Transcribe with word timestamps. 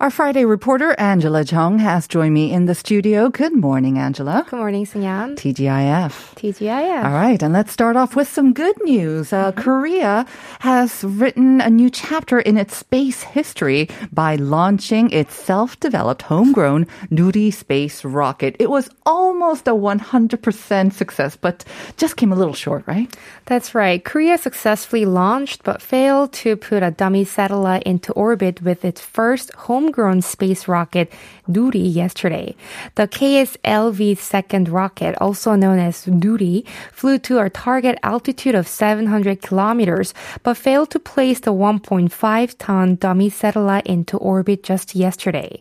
Our 0.00 0.08
Friday 0.08 0.46
reporter, 0.46 0.94
Angela 0.98 1.42
Jung, 1.42 1.78
has 1.78 2.08
joined 2.08 2.32
me 2.32 2.50
in 2.50 2.64
the 2.64 2.74
studio. 2.74 3.28
Good 3.28 3.54
morning, 3.54 3.98
Angela. 3.98 4.46
Good 4.48 4.56
morning, 4.56 4.86
Sunyan. 4.86 5.34
TGIF. 5.36 6.36
TGIF. 6.36 7.04
All 7.04 7.12
right, 7.12 7.42
and 7.42 7.52
let's 7.52 7.70
start 7.70 7.96
off 7.96 8.16
with 8.16 8.26
some 8.26 8.54
good 8.54 8.82
news. 8.82 9.30
Uh, 9.30 9.52
Korea 9.52 10.24
has 10.60 11.04
written 11.04 11.60
a 11.60 11.68
new 11.68 11.90
chapter 11.90 12.40
in 12.40 12.56
its 12.56 12.78
space 12.78 13.22
history 13.22 13.90
by 14.10 14.36
launching 14.36 15.10
its 15.10 15.34
self-developed, 15.34 16.22
homegrown 16.22 16.86
Nuri 17.10 17.52
space 17.52 18.02
rocket. 18.02 18.56
It 18.58 18.70
was 18.70 18.88
almost 19.04 19.68
a 19.68 19.72
100% 19.72 20.94
success, 20.94 21.36
but 21.36 21.62
just 21.98 22.16
came 22.16 22.32
a 22.32 22.36
little 22.36 22.54
short, 22.54 22.86
right? 22.86 23.14
That's 23.44 23.74
right. 23.74 24.02
Korea 24.02 24.38
successfully 24.38 25.04
launched 25.04 25.62
but 25.62 25.82
failed 25.82 26.32
to 26.40 26.56
put 26.56 26.82
a 26.82 26.90
dummy 26.90 27.26
satellite 27.26 27.82
into 27.82 28.14
orbit 28.14 28.62
with 28.62 28.82
its 28.82 29.02
first 29.02 29.52
homegrown 29.90 30.22
space 30.22 30.68
rocket, 30.68 31.12
Nuri, 31.52 31.92
yesterday. 31.92 32.54
The 32.94 33.08
KSLV 33.08 34.18
second 34.18 34.68
rocket, 34.68 35.16
also 35.20 35.54
known 35.54 35.78
as 35.78 36.06
Nuri, 36.06 36.66
flew 36.92 37.18
to 37.20 37.38
a 37.38 37.50
target 37.50 37.98
altitude 38.02 38.54
of 38.54 38.68
700 38.68 39.42
kilometers, 39.42 40.14
but 40.42 40.56
failed 40.56 40.90
to 40.90 40.98
place 40.98 41.40
the 41.40 41.52
1.5 41.52 42.54
ton 42.58 42.96
dummy 42.96 43.30
satellite 43.30 43.86
into 43.86 44.16
orbit 44.18 44.62
just 44.62 44.94
yesterday. 44.94 45.60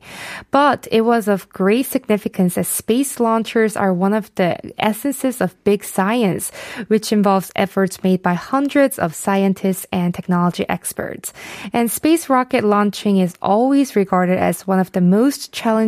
But 0.51 0.87
it 0.91 1.01
was 1.01 1.27
of 1.27 1.49
great 1.49 1.85
significance 1.85 2.57
as 2.57 2.67
space 2.67 3.19
launchers 3.19 3.75
are 3.75 3.93
one 3.93 4.13
of 4.13 4.33
the 4.35 4.57
essences 4.77 5.41
of 5.41 5.61
big 5.63 5.83
science, 5.83 6.51
which 6.87 7.11
involves 7.11 7.51
efforts 7.55 8.03
made 8.03 8.21
by 8.21 8.33
hundreds 8.33 8.99
of 8.99 9.15
scientists 9.15 9.85
and 9.91 10.13
technology 10.13 10.65
experts. 10.69 11.33
And 11.73 11.91
space 11.91 12.29
rocket 12.29 12.63
launching 12.63 13.17
is 13.17 13.35
always 13.41 13.95
regarded 13.95 14.37
as 14.37 14.67
one 14.67 14.79
of 14.79 14.91
the 14.91 15.01
most 15.01 15.51
challenging 15.51 15.78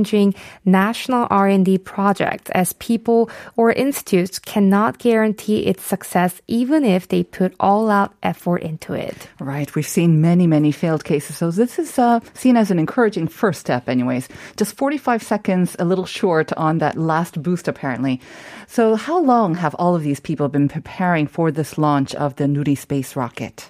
national 0.66 1.28
R&D 1.30 1.80
projects 1.80 2.50
as 2.52 2.73
people 2.73 3.30
or 3.56 3.72
institutes 3.72 4.39
cannot 4.39 4.97
guarantee 4.97 5.66
its 5.66 5.84
success 5.84 6.42
even 6.47 6.84
if 6.84 7.08
they 7.08 7.23
put 7.23 7.53
all 7.59 7.89
out 7.89 8.14
effort 8.23 8.58
into 8.58 8.94
it. 8.94 9.28
Right. 9.39 9.73
We've 9.75 9.88
seen 9.88 10.22
many, 10.22 10.47
many 10.47 10.72
failed 10.72 11.03
cases. 11.03 11.38
So 11.38 11.52
this 11.52 11.80
is 11.80 11.97
uh, 12.00 12.19
seen 12.34 12.58
as 12.58 12.72
an 12.72 12.80
encouraging 12.80 13.28
first 13.28 13.59
step, 13.59 13.89
anyways. 13.89 14.30
Just 14.58 14.78
45 14.78 15.23
seconds, 15.23 15.75
a 15.80 15.86
little 15.86 16.06
short 16.06 16.53
on 16.53 16.80
that 16.80 16.97
last 16.97 17.42
boost, 17.42 17.67
apparently. 17.67 18.22
So 18.67 18.95
how 18.95 19.19
long 19.19 19.56
have 19.56 19.75
all 19.75 19.95
of 19.95 20.03
these 20.03 20.19
people 20.19 20.47
been 20.47 20.69
preparing 20.69 21.28
for 21.28 21.52
this 21.52 21.78
launch 21.78 22.16
of 22.16 22.36
the 22.36 22.45
Nuri 22.45 22.78
space 22.78 23.16
rocket? 23.16 23.69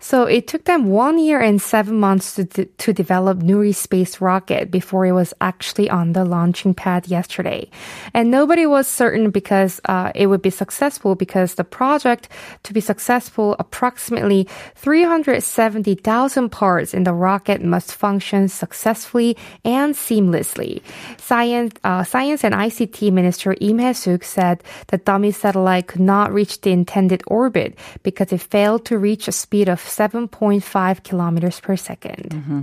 So 0.00 0.24
it 0.24 0.46
took 0.46 0.64
them 0.64 0.86
one 0.86 1.18
year 1.18 1.40
and 1.40 1.60
seven 1.60 1.98
months 1.98 2.34
to, 2.34 2.44
to 2.44 2.92
develop 2.92 3.38
Nuri 3.38 3.74
space 3.74 4.20
rocket 4.20 4.70
before 4.70 5.06
it 5.06 5.12
was 5.12 5.34
actually 5.40 5.90
on 5.90 6.12
the 6.12 6.24
launching 6.24 6.74
pad 6.74 7.08
yesterday. 7.08 7.70
And 8.14 8.30
nobody 8.30 8.66
was 8.66 8.86
certain 8.86 9.30
because 9.30 9.80
uh, 9.86 10.12
it 10.14 10.26
would 10.26 10.42
be 10.42 10.50
successful 10.50 11.14
because 11.14 11.54
the 11.54 11.64
project 11.64 12.28
to 12.64 12.72
be 12.72 12.80
successful, 12.80 13.56
approximately 13.58 14.48
370,000 14.74 16.50
parts 16.50 16.94
in 16.94 17.04
the 17.04 17.12
rocket 17.12 17.62
must 17.62 17.94
function 17.94 18.48
successfully 18.48 19.36
and 19.64 19.94
seamlessly. 19.94 20.82
Science, 21.18 21.74
uh, 21.84 22.04
Science 22.04 22.44
and 22.44 22.54
ICT 22.54 23.12
Minister 23.12 23.56
Im 23.60 23.78
Hae-suk 23.78 24.24
said 24.24 24.62
the 24.88 24.98
dummy 24.98 25.32
satellite 25.32 25.86
could 25.88 26.00
not 26.00 26.32
reach 26.32 26.60
the 26.60 26.70
intended 26.70 27.22
orbit 27.26 27.78
because 28.02 28.32
it 28.32 28.40
failed 28.40 28.84
to 28.86 28.98
reach 28.98 29.28
a 29.28 29.32
speed 29.32 29.68
of 29.68 29.85
7.5 29.86 31.02
kilometers 31.02 31.60
per 31.60 31.76
2nd 31.76 32.28
mm-hmm. 32.28 32.60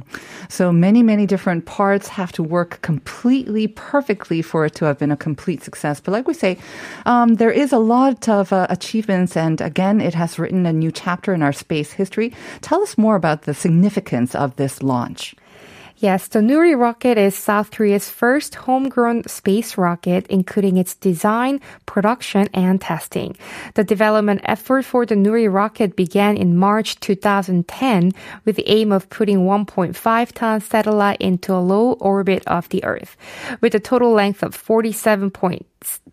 So 0.49 0.71
many, 0.71 1.03
many 1.03 1.25
different 1.25 1.65
parts 1.65 2.07
have 2.09 2.31
to 2.33 2.43
work 2.43 2.81
completely 2.81 3.67
perfectly 3.67 4.41
for 4.41 4.65
it 4.65 4.75
to 4.75 4.85
have 4.85 4.99
been 4.99 5.11
a 5.11 5.17
complete 5.17 5.63
success. 5.63 5.99
But 5.99 6.11
like 6.11 6.27
we 6.27 6.33
say, 6.33 6.57
um, 7.05 7.35
there 7.35 7.51
is 7.51 7.71
a 7.71 7.79
lot 7.79 8.29
of 8.29 8.53
uh, 8.53 8.67
achievements, 8.69 9.35
and 9.35 9.61
again, 9.61 10.01
it 10.01 10.13
has 10.13 10.37
written 10.37 10.65
a 10.65 10.73
new 10.73 10.91
chapter 10.91 11.33
in 11.33 11.41
our 11.41 11.53
space 11.53 11.93
history. 11.93 12.33
Tell 12.61 12.81
us 12.81 12.97
more 12.97 13.15
about 13.15 13.43
the 13.43 13.53
significance 13.53 14.35
of 14.35 14.55
this 14.55 14.83
launch. 14.83 15.35
Yes, 15.97 16.27
the 16.27 16.39
Nuri 16.39 16.77
rocket 16.77 17.17
is 17.17 17.35
South 17.35 17.71
Korea's 17.71 18.09
first 18.09 18.55
homegrown 18.55 19.27
space 19.27 19.77
rocket, 19.77 20.25
including 20.27 20.77
its 20.77 20.95
design, 20.95 21.61
production, 21.85 22.49
and 22.53 22.81
testing. 22.81 23.37
The 23.75 23.83
development 23.83 24.41
effort 24.43 24.85
for 24.85 25.05
the 25.05 25.15
Nuri 25.15 25.51
rocket 25.51 25.95
began 25.95 26.35
in 26.35 26.57
March 26.57 26.99
2010 26.99 28.11
with 28.43 28.55
the 28.55 28.69
aim 28.69 28.91
of 28.91 29.09
putting 29.09 29.45
1.5 29.45 30.31
ton 30.33 30.61
satellite 30.61 31.21
into 31.21 31.53
a 31.53 31.61
low 31.61 31.93
orbit 31.93 32.43
of 32.47 32.67
the 32.69 32.83
Earth. 32.83 33.15
With 33.61 33.75
a 33.75 33.79
total 33.79 34.11
length 34.11 34.41
of 34.41 34.57
47.2 34.57 35.63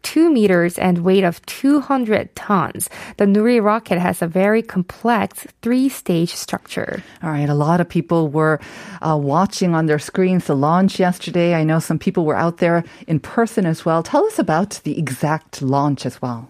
2 0.03 0.31
meters 0.31 0.79
and 0.79 0.99
weight 1.05 1.25
of 1.25 1.45
200 1.47 2.35
tons. 2.35 2.89
The 3.17 3.27
Nuri 3.27 3.63
rocket 3.63 3.99
has 3.99 4.23
a 4.23 4.27
very 4.27 4.63
complex 4.63 5.47
three-stage 5.63 6.35
structure. 6.35 7.03
All 7.23 7.31
right, 7.31 7.49
a 7.49 7.55
lot 7.55 7.81
of 7.81 7.89
people 7.89 8.29
were 8.29 8.61
uh, 9.03 9.19
watching 9.21 9.75
on 9.75 9.87
their 9.87 9.99
screens 9.99 10.47
the 10.47 10.57
launch 10.57 10.99
yesterday. 10.99 11.55
I 11.55 11.65
know 11.65 11.79
some 11.79 11.99
people 11.99 12.25
were 12.25 12.37
out 12.37 12.59
there 12.59 12.85
in 13.07 13.21
person 13.21 13.67
as 13.67 13.85
well. 13.85 14.03
Tell 14.03 14.25
us 14.27 14.39
about 14.39 14.81
the 14.85 14.99
exact 14.99 15.63
launch 15.63 16.07
as 16.07 16.21
well. 16.23 16.49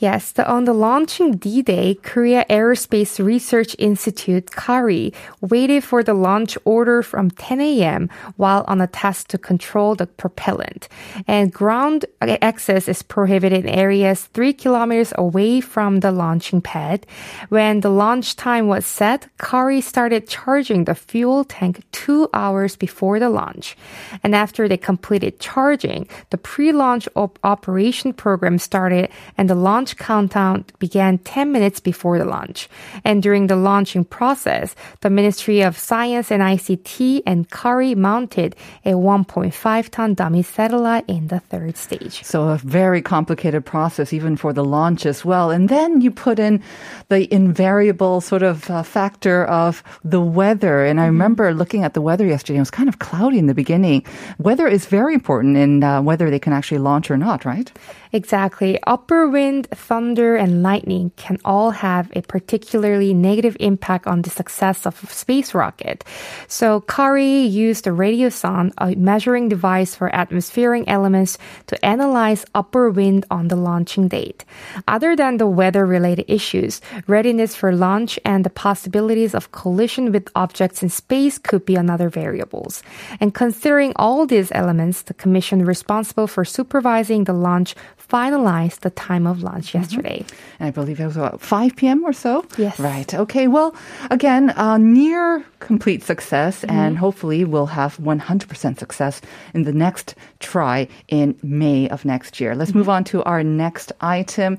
Yes, 0.00 0.30
the, 0.30 0.48
on 0.48 0.64
the 0.64 0.72
launching 0.72 1.32
D-Day, 1.38 1.96
Korea 2.04 2.46
Aerospace 2.48 3.18
Research 3.18 3.74
Institute, 3.80 4.52
KARI, 4.52 5.12
waited 5.40 5.82
for 5.82 6.04
the 6.04 6.14
launch 6.14 6.56
order 6.64 7.02
from 7.02 7.32
10 7.32 7.60
a.m. 7.60 8.08
while 8.36 8.64
on 8.68 8.80
a 8.80 8.86
test 8.86 9.28
to 9.30 9.38
control 9.38 9.96
the 9.96 10.06
propellant. 10.06 10.88
And 11.26 11.52
ground 11.52 12.04
access 12.20 12.86
is 12.86 13.02
prohibited 13.02 13.64
in 13.64 13.68
areas 13.68 14.26
three 14.26 14.52
kilometers 14.52 15.12
away 15.16 15.60
from 15.60 15.98
the 15.98 16.12
launching 16.12 16.60
pad. 16.60 17.04
When 17.48 17.80
the 17.80 17.90
launch 17.90 18.36
time 18.36 18.68
was 18.68 18.86
set, 18.86 19.26
KARI 19.38 19.80
started 19.80 20.28
charging 20.28 20.84
the 20.84 20.94
fuel 20.94 21.42
tank 21.42 21.82
two 21.90 22.30
hours 22.32 22.76
before 22.76 23.18
the 23.18 23.30
launch. 23.30 23.76
And 24.22 24.36
after 24.36 24.68
they 24.68 24.76
completed 24.76 25.40
charging, 25.40 26.06
the 26.30 26.38
pre-launch 26.38 27.08
op- 27.16 27.40
operation 27.42 28.12
program 28.12 28.58
started 28.58 29.10
and 29.36 29.50
the 29.50 29.56
launch 29.56 29.87
launch 29.88 29.96
countdown 29.96 30.64
began 30.78 31.18
10 31.18 31.52
minutes 31.52 31.80
before 31.80 32.18
the 32.18 32.24
launch. 32.24 32.68
And 33.04 33.22
during 33.22 33.46
the 33.46 33.56
launching 33.56 34.04
process, 34.04 34.74
the 35.00 35.10
Ministry 35.10 35.62
of 35.62 35.78
Science 35.78 36.30
and 36.30 36.42
ICT 36.42 37.22
and 37.26 37.48
KARI 37.48 37.94
mounted 37.94 38.54
a 38.84 38.92
1.5 38.92 39.88
ton 39.88 40.14
dummy 40.14 40.42
satellite 40.42 41.04
in 41.08 41.28
the 41.28 41.40
third 41.40 41.76
stage. 41.76 42.22
So 42.24 42.48
a 42.48 42.58
very 42.58 43.00
complicated 43.00 43.64
process 43.64 44.12
even 44.12 44.36
for 44.36 44.52
the 44.52 44.64
launch 44.64 45.06
as 45.06 45.24
well. 45.24 45.50
And 45.50 45.68
then 45.68 46.00
you 46.00 46.10
put 46.10 46.38
in 46.38 46.62
the 47.08 47.32
invariable 47.32 48.20
sort 48.20 48.42
of 48.42 48.70
uh, 48.70 48.82
factor 48.82 49.44
of 49.46 49.82
the 50.04 50.20
weather. 50.20 50.84
And 50.84 51.00
I 51.00 51.04
mm-hmm. 51.04 51.12
remember 51.12 51.54
looking 51.54 51.84
at 51.84 51.94
the 51.94 52.02
weather 52.02 52.26
yesterday. 52.26 52.58
It 52.58 52.60
was 52.60 52.70
kind 52.70 52.88
of 52.88 52.98
cloudy 52.98 53.38
in 53.38 53.46
the 53.46 53.54
beginning. 53.54 54.04
Weather 54.38 54.68
is 54.68 54.86
very 54.86 55.14
important 55.14 55.56
in 55.56 55.82
uh, 55.82 56.02
whether 56.02 56.30
they 56.30 56.38
can 56.38 56.52
actually 56.52 56.78
launch 56.78 57.10
or 57.10 57.16
not, 57.16 57.44
right? 57.44 57.72
Exactly. 58.12 58.78
Upper 58.86 59.28
wind, 59.28 59.68
thunder, 59.70 60.36
and 60.36 60.62
lightning 60.62 61.12
can 61.16 61.38
all 61.44 61.70
have 61.70 62.10
a 62.16 62.22
particularly 62.22 63.12
negative 63.12 63.56
impact 63.60 64.06
on 64.06 64.22
the 64.22 64.30
success 64.30 64.86
of 64.86 65.02
a 65.02 65.06
space 65.06 65.54
rocket. 65.54 66.04
So 66.46 66.80
KARI 66.80 67.42
used 67.42 67.84
the 67.84 67.90
radiosonde, 67.90 68.72
a 68.78 68.94
measuring 68.94 69.48
device 69.48 69.94
for 69.94 70.14
atmospheric 70.14 70.84
elements, 70.86 71.38
to 71.66 71.84
analyze 71.84 72.44
upper 72.54 72.90
wind 72.90 73.26
on 73.30 73.48
the 73.48 73.56
launching 73.56 74.08
date. 74.08 74.44
Other 74.86 75.14
than 75.14 75.36
the 75.36 75.46
weather-related 75.46 76.24
issues, 76.28 76.80
readiness 77.06 77.54
for 77.54 77.72
launch 77.72 78.18
and 78.24 78.44
the 78.44 78.50
possibilities 78.50 79.34
of 79.34 79.52
collision 79.52 80.12
with 80.12 80.28
objects 80.34 80.82
in 80.82 80.88
space 80.88 81.38
could 81.38 81.64
be 81.64 81.76
another 81.76 82.08
variables. 82.08 82.82
And 83.20 83.34
considering 83.34 83.92
all 83.96 84.26
these 84.26 84.52
elements, 84.52 85.02
the 85.02 85.14
commission 85.14 85.64
responsible 85.64 86.26
for 86.26 86.44
supervising 86.44 87.24
the 87.24 87.32
launch 87.32 87.74
finalized 88.08 88.80
the 88.80 88.90
time 88.90 89.26
of 89.26 89.42
launch 89.42 89.74
yesterday. 89.74 90.24
And 90.58 90.68
I 90.68 90.70
believe 90.70 90.98
it 91.00 91.06
was 91.06 91.16
about 91.16 91.40
5 91.40 91.76
p.m. 91.76 92.04
or 92.04 92.12
so? 92.12 92.44
Yes. 92.56 92.78
Right. 92.78 93.12
Okay. 93.12 93.48
Well, 93.48 93.74
again, 94.10 94.50
uh, 94.50 94.78
near 94.78 95.44
complete 95.60 96.02
success, 96.02 96.64
and 96.64 96.96
hopefully 96.96 97.44
we'll 97.44 97.66
have 97.66 97.96
100% 97.98 98.78
success 98.78 99.20
in 99.54 99.64
the 99.64 99.72
next 99.72 100.14
try 100.40 100.88
in 101.08 101.38
May 101.42 101.88
of 101.88 102.04
next 102.04 102.40
year. 102.40 102.54
Let's 102.54 102.74
move 102.74 102.88
on 102.88 103.04
to 103.04 103.22
our 103.24 103.42
next 103.42 103.92
item. 104.00 104.58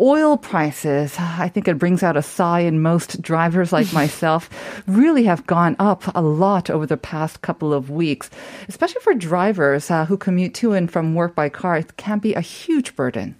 Oil 0.00 0.36
prices, 0.36 1.14
I 1.18 1.48
think 1.48 1.68
it 1.68 1.78
brings 1.78 2.02
out 2.02 2.16
a 2.16 2.22
sigh 2.22 2.60
in 2.60 2.82
most 2.82 3.22
drivers 3.22 3.72
like 3.72 3.92
myself, 3.92 4.50
really 4.86 5.24
have 5.24 5.46
gone 5.46 5.76
up 5.78 6.02
a 6.14 6.22
lot 6.22 6.70
over 6.70 6.86
the 6.86 6.96
past 6.96 7.42
couple 7.42 7.72
of 7.72 7.90
weeks, 7.90 8.30
especially 8.68 9.00
for 9.02 9.14
drivers 9.14 9.90
uh, 9.90 10.04
who 10.06 10.16
commute 10.16 10.54
to 10.54 10.72
and 10.72 10.90
from 10.90 11.14
work 11.14 11.34
by 11.34 11.48
car. 11.48 11.76
It 11.76 11.96
can 11.96 12.18
be 12.18 12.34
a 12.34 12.40
huge 12.40 12.96
burden. 12.96 13.36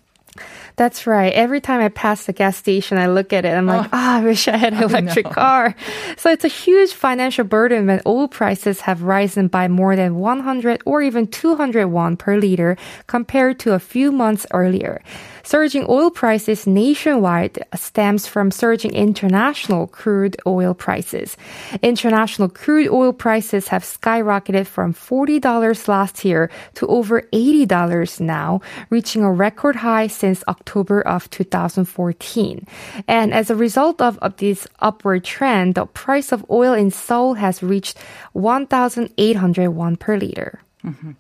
That's 0.77 1.07
right. 1.07 1.33
Every 1.33 1.61
time 1.61 1.81
I 1.81 1.89
pass 1.89 2.27
the 2.27 2.33
gas 2.33 2.57
station, 2.57 2.99
I 2.99 3.07
look 3.07 3.33
at 3.33 3.45
it. 3.45 3.51
I'm 3.51 3.67
like, 3.67 3.89
ah, 3.93 4.19
I 4.19 4.25
wish 4.25 4.49
I 4.49 4.57
had 4.57 4.73
an 4.73 4.83
electric 4.91 5.27
car. 5.27 5.77
So 6.17 6.31
it's 6.31 6.45
a 6.45 6.49
huge 6.49 6.93
financial 6.93 7.45
burden 7.45 7.87
when 7.87 8.03
oil 8.07 8.27
prices 8.27 8.81
have 8.81 9.03
risen 9.03 9.47
by 9.47 9.69
more 9.69 9.95
than 9.95 10.17
100 10.17 10.83
or 10.85 11.03
even 11.03 11.29
200 11.29 11.87
won 11.87 12.17
per 12.17 12.37
liter 12.37 12.77
compared 13.07 13.61
to 13.61 13.75
a 13.75 13.79
few 13.79 14.11
months 14.11 14.47
earlier. 14.53 15.01
Surging 15.45 15.85
oil 15.91 16.11
prices 16.11 16.67
nationwide 16.67 17.63
stems 17.75 18.27
from 18.27 18.51
surging 18.51 18.95
international 18.95 19.87
crude 19.87 20.37
oil 20.47 20.73
prices. 20.73 21.37
International 21.83 22.49
crude 22.49 22.89
oil 22.89 23.13
prices 23.13 23.69
have 23.69 23.85
skyrocketed 23.85 24.67
from 24.67 24.95
$40 24.95 25.87
last 25.87 26.25
year 26.25 26.51
to 26.75 26.87
over 26.87 27.21
$80 27.31 28.21
now, 28.21 28.63
reaching 28.89 29.23
a 29.23 29.31
record 29.31 29.77
high 29.77 30.07
since 30.07 30.43
October 30.49 31.03
of 31.03 31.29
2014. 31.29 32.67
And 33.07 33.35
as 33.35 33.51
a 33.51 33.55
result 33.55 34.01
of, 34.01 34.19
of 34.19 34.39
this 34.39 34.67
upward 34.79 35.25
trend, 35.25 35.75
the 35.75 35.85
price 35.85 36.33
of 36.33 36.49
oil 36.49 36.73
in 36.73 36.91
Seoul 36.91 37.35
has 37.35 37.63
reached 37.63 37.99
1,800 38.33 39.69
won 39.69 39.97
per 39.97 40.17
liter. 40.17 40.65
Mm-hmm. 40.85 41.13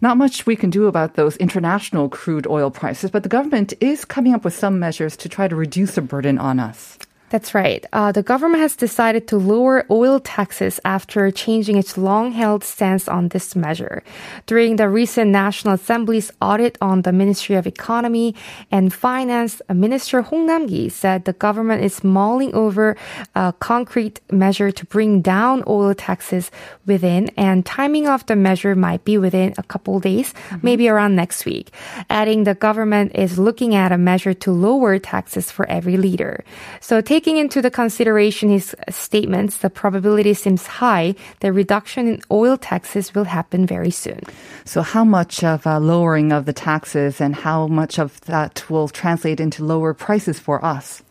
Not 0.00 0.16
much 0.16 0.46
we 0.46 0.56
can 0.56 0.70
do 0.70 0.86
about 0.86 1.14
those 1.14 1.36
international 1.36 2.08
crude 2.08 2.46
oil 2.46 2.70
prices, 2.70 3.10
but 3.10 3.22
the 3.22 3.28
government 3.28 3.74
is 3.80 4.04
coming 4.04 4.34
up 4.34 4.44
with 4.44 4.54
some 4.54 4.78
measures 4.78 5.16
to 5.18 5.28
try 5.28 5.46
to 5.46 5.56
reduce 5.56 5.94
the 5.94 6.00
burden 6.00 6.38
on 6.38 6.58
us. 6.58 6.98
That's 7.30 7.54
right. 7.54 7.86
Uh, 7.92 8.10
the 8.10 8.24
government 8.24 8.60
has 8.60 8.74
decided 8.74 9.28
to 9.28 9.38
lower 9.38 9.86
oil 9.88 10.18
taxes 10.18 10.80
after 10.84 11.30
changing 11.30 11.76
its 11.76 11.96
long 11.96 12.32
held 12.32 12.64
stance 12.64 13.06
on 13.06 13.28
this 13.28 13.54
measure. 13.54 14.02
During 14.46 14.74
the 14.74 14.88
recent 14.88 15.30
National 15.30 15.74
Assembly's 15.74 16.32
audit 16.42 16.76
on 16.80 17.02
the 17.02 17.12
Ministry 17.12 17.54
of 17.54 17.68
Economy 17.68 18.34
and 18.72 18.92
Finance, 18.92 19.62
Minister 19.72 20.22
Hong 20.22 20.44
Nam-gi 20.46 20.88
said 20.88 21.24
the 21.24 21.32
government 21.32 21.84
is 21.84 22.02
mulling 22.02 22.52
over 22.52 22.96
a 23.36 23.54
concrete 23.60 24.18
measure 24.32 24.72
to 24.72 24.84
bring 24.86 25.22
down 25.22 25.62
oil 25.68 25.94
taxes 25.94 26.50
within, 26.84 27.30
and 27.36 27.64
timing 27.64 28.08
of 28.08 28.26
the 28.26 28.34
measure 28.34 28.74
might 28.74 29.04
be 29.04 29.16
within 29.16 29.54
a 29.56 29.62
couple 29.62 30.00
days, 30.00 30.34
maybe 30.62 30.88
around 30.88 31.14
next 31.14 31.46
week. 31.46 31.70
Adding 32.10 32.42
the 32.42 32.56
government 32.56 33.12
is 33.14 33.38
looking 33.38 33.76
at 33.76 33.92
a 33.92 33.98
measure 33.98 34.34
to 34.34 34.50
lower 34.50 34.98
taxes 34.98 35.52
for 35.52 35.64
every 35.70 35.96
liter. 35.96 36.42
So 36.80 37.00
taking 37.20 37.36
into 37.36 37.60
the 37.60 37.70
consideration 37.70 38.48
his 38.48 38.74
statements, 38.88 39.58
the 39.58 39.68
probability 39.68 40.32
seems 40.32 40.66
high 40.66 41.14
that 41.40 41.52
reduction 41.52 42.08
in 42.08 42.18
oil 42.30 42.56
taxes 42.56 43.14
will 43.14 43.24
happen 43.24 43.66
very 43.66 43.90
soon. 43.90 44.20
So, 44.64 44.80
how 44.80 45.04
much 45.04 45.44
of 45.44 45.66
a 45.66 45.78
lowering 45.78 46.32
of 46.32 46.46
the 46.46 46.54
taxes 46.54 47.20
and 47.20 47.34
how 47.36 47.66
much 47.66 47.98
of 47.98 48.22
that 48.22 48.64
will 48.70 48.88
translate 48.88 49.38
into 49.38 49.62
lower 49.62 49.92
prices 49.92 50.40
for 50.40 50.64
us? 50.64 51.02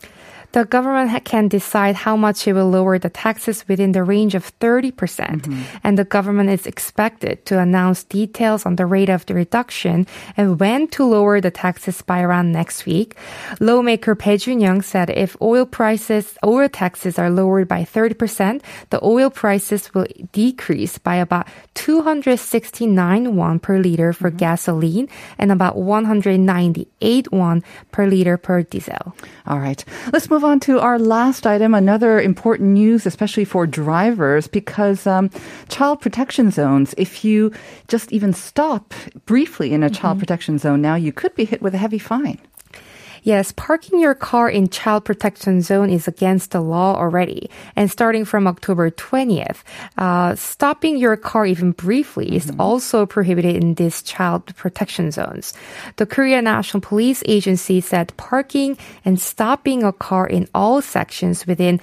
The 0.52 0.66
government 0.66 1.26
can 1.26 1.48
decide 1.48 1.96
how 1.96 2.16
much 2.16 2.48
it 2.48 2.54
will 2.54 2.70
lower 2.70 2.98
the 2.98 3.10
taxes 3.10 3.68
within 3.68 3.92
the 3.92 4.04
range 4.04 4.34
of 4.34 4.52
30%, 4.60 4.96
percent 4.98 5.44
mm-hmm. 5.44 5.78
and 5.84 5.98
the 5.98 6.04
government 6.04 6.50
is 6.50 6.66
expected 6.66 7.46
to 7.46 7.60
announce 7.60 8.04
details 8.04 8.66
on 8.66 8.76
the 8.76 8.86
rate 8.86 9.10
of 9.10 9.26
the 9.26 9.34
reduction 9.34 10.08
and 10.38 10.60
when 10.60 10.88
to 10.88 11.06
lower 11.06 11.40
the 11.42 11.52
taxes 11.52 12.02
by 12.02 12.22
around 12.22 12.52
next 12.52 12.86
week. 12.86 13.16
Lawmaker 13.60 14.16
Bae 14.16 14.38
Jun-young 14.38 14.82
said 14.82 15.10
if 15.10 15.40
oil 15.42 15.66
prices, 15.66 16.38
oil 16.44 16.70
taxes 16.70 17.20
are 17.20 17.30
lowered 17.30 17.68
by 17.68 17.84
30%, 17.84 18.62
the 18.90 19.04
oil 19.04 19.30
prices 19.30 19.94
will 19.94 20.08
decrease 20.32 20.98
by 20.98 21.16
about 21.16 21.48
269 21.76 23.36
won 23.36 23.60
per 23.60 23.78
liter 23.78 24.14
for 24.14 24.30
mm-hmm. 24.30 24.38
gasoline 24.38 25.08
and 25.38 25.52
about 25.52 25.78
198 25.78 27.32
won 27.32 27.64
per 27.92 28.06
liter 28.06 28.38
per 28.38 28.64
diesel. 28.64 29.16
All 29.46 29.60
right. 29.60 29.84
Let's 30.12 30.30
move 30.30 30.39
on 30.44 30.60
to 30.62 30.80
our 30.80 31.00
last 31.00 31.46
item. 31.46 31.74
Another 31.74 32.20
important 32.20 32.70
news, 32.70 33.06
especially 33.06 33.46
for 33.46 33.68
drivers, 33.68 34.48
because 34.48 35.06
um, 35.08 35.30
child 35.70 36.02
protection 36.02 36.52
zones, 36.52 36.94
if 36.98 37.24
you 37.24 37.52
just 37.88 38.12
even 38.12 38.34
stop 38.34 38.94
briefly 39.26 39.74
in 39.74 39.84
a 39.84 39.90
child 39.90 40.20
protection 40.20 40.58
zone 40.58 40.82
now, 40.82 40.96
you 40.96 41.12
could 41.12 41.36
be 41.36 41.46
hit 41.46 41.62
with 41.62 41.74
a 41.74 41.78
heavy 41.78 42.00
fine. 42.00 42.40
Yes, 43.30 43.52
parking 43.52 44.00
your 44.00 44.16
car 44.16 44.50
in 44.50 44.70
child 44.70 45.06
protection 45.06 45.62
zone 45.62 45.92
is 45.92 46.08
against 46.08 46.50
the 46.50 46.62
law 46.62 46.96
already. 46.98 47.48
And 47.76 47.92
starting 47.92 48.26
from 48.26 48.48
October 48.48 48.90
20th, 48.90 49.62
uh, 50.00 50.34
stopping 50.34 50.98
your 50.98 51.16
car 51.16 51.46
even 51.46 51.74
briefly 51.74 52.36
is 52.36 52.52
also 52.58 53.06
prohibited 53.06 53.56
in 53.56 53.76
these 53.76 54.02
child 54.02 54.56
protection 54.56 55.12
zones. 55.12 55.54
The 55.98 56.08
Korea 56.08 56.42
National 56.42 56.82
Police 56.82 57.22
Agency 57.28 57.82
said 57.82 58.18
parking 58.18 58.80
and 59.06 59.22
stopping 59.22 59.84
a 59.84 59.94
car 59.94 60.26
in 60.26 60.50
all 60.56 60.82
sections 60.82 61.46
within 61.46 61.80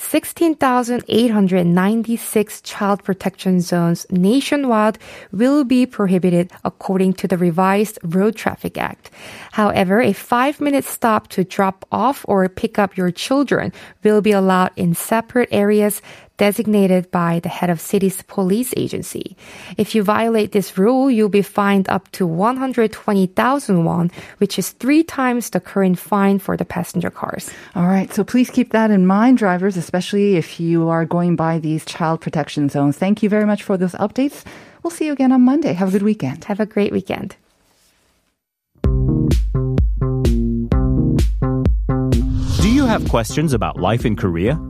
16,896 0.00 2.62
child 2.62 3.04
protection 3.04 3.60
zones 3.60 4.06
nationwide 4.10 4.98
will 5.30 5.62
be 5.62 5.84
prohibited 5.84 6.50
according 6.64 7.12
to 7.12 7.28
the 7.28 7.36
revised 7.36 7.98
Road 8.02 8.34
Traffic 8.34 8.78
Act. 8.78 9.10
However, 9.52 10.00
a 10.00 10.14
five 10.14 10.58
minute 10.60 10.84
stop 10.84 11.28
to 11.28 11.44
drop 11.44 11.84
off 11.92 12.24
or 12.26 12.48
pick 12.48 12.78
up 12.78 12.96
your 12.96 13.12
children 13.12 13.72
will 14.02 14.22
be 14.22 14.32
allowed 14.32 14.70
in 14.74 14.94
separate 14.94 15.50
areas 15.52 16.00
designated 16.40 17.10
by 17.10 17.38
the 17.40 17.50
head 17.50 17.68
of 17.68 17.78
city's 17.78 18.22
police 18.22 18.72
agency. 18.74 19.36
If 19.76 19.94
you 19.94 20.02
violate 20.02 20.52
this 20.52 20.78
rule, 20.78 21.10
you'll 21.10 21.28
be 21.28 21.42
fined 21.42 21.86
up 21.90 22.10
to 22.12 22.26
120,000 22.26 23.84
won, 23.84 24.10
which 24.38 24.58
is 24.58 24.70
three 24.70 25.02
times 25.02 25.50
the 25.50 25.60
current 25.60 25.98
fine 25.98 26.38
for 26.38 26.56
the 26.56 26.64
passenger 26.64 27.10
cars. 27.10 27.50
All 27.74 27.86
right. 27.86 28.10
So 28.14 28.24
please 28.24 28.48
keep 28.48 28.72
that 28.72 28.90
in 28.90 29.06
mind, 29.06 29.36
drivers, 29.36 29.76
especially 29.76 30.36
if 30.36 30.58
you 30.58 30.88
are 30.88 31.04
going 31.04 31.36
by 31.36 31.58
these 31.58 31.84
child 31.84 32.22
protection 32.22 32.70
zones. 32.70 32.96
Thank 32.96 33.22
you 33.22 33.28
very 33.28 33.44
much 33.44 33.62
for 33.62 33.76
those 33.76 33.92
updates. 33.92 34.42
We'll 34.82 34.90
see 34.90 35.04
you 35.06 35.12
again 35.12 35.32
on 35.32 35.42
Monday. 35.42 35.74
Have 35.74 35.88
a 35.88 35.92
good 35.92 36.02
weekend. 36.02 36.44
Have 36.44 36.58
a 36.58 36.64
great 36.64 36.90
weekend. 36.90 37.36
Do 42.64 42.70
you 42.72 42.86
have 42.86 43.06
questions 43.10 43.52
about 43.52 43.78
life 43.78 44.06
in 44.06 44.16
Korea? 44.16 44.69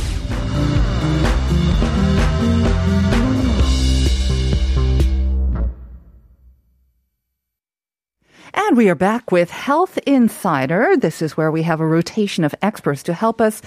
And 8.71 8.77
we 8.77 8.87
are 8.87 8.95
back 8.95 9.33
with 9.33 9.51
Health 9.51 9.97
Insider. 10.07 10.95
This 10.95 11.21
is 11.21 11.35
where 11.35 11.51
we 11.51 11.61
have 11.63 11.81
a 11.81 11.85
rotation 11.85 12.45
of 12.45 12.55
experts 12.61 13.03
to 13.03 13.13
help 13.13 13.41
us 13.41 13.61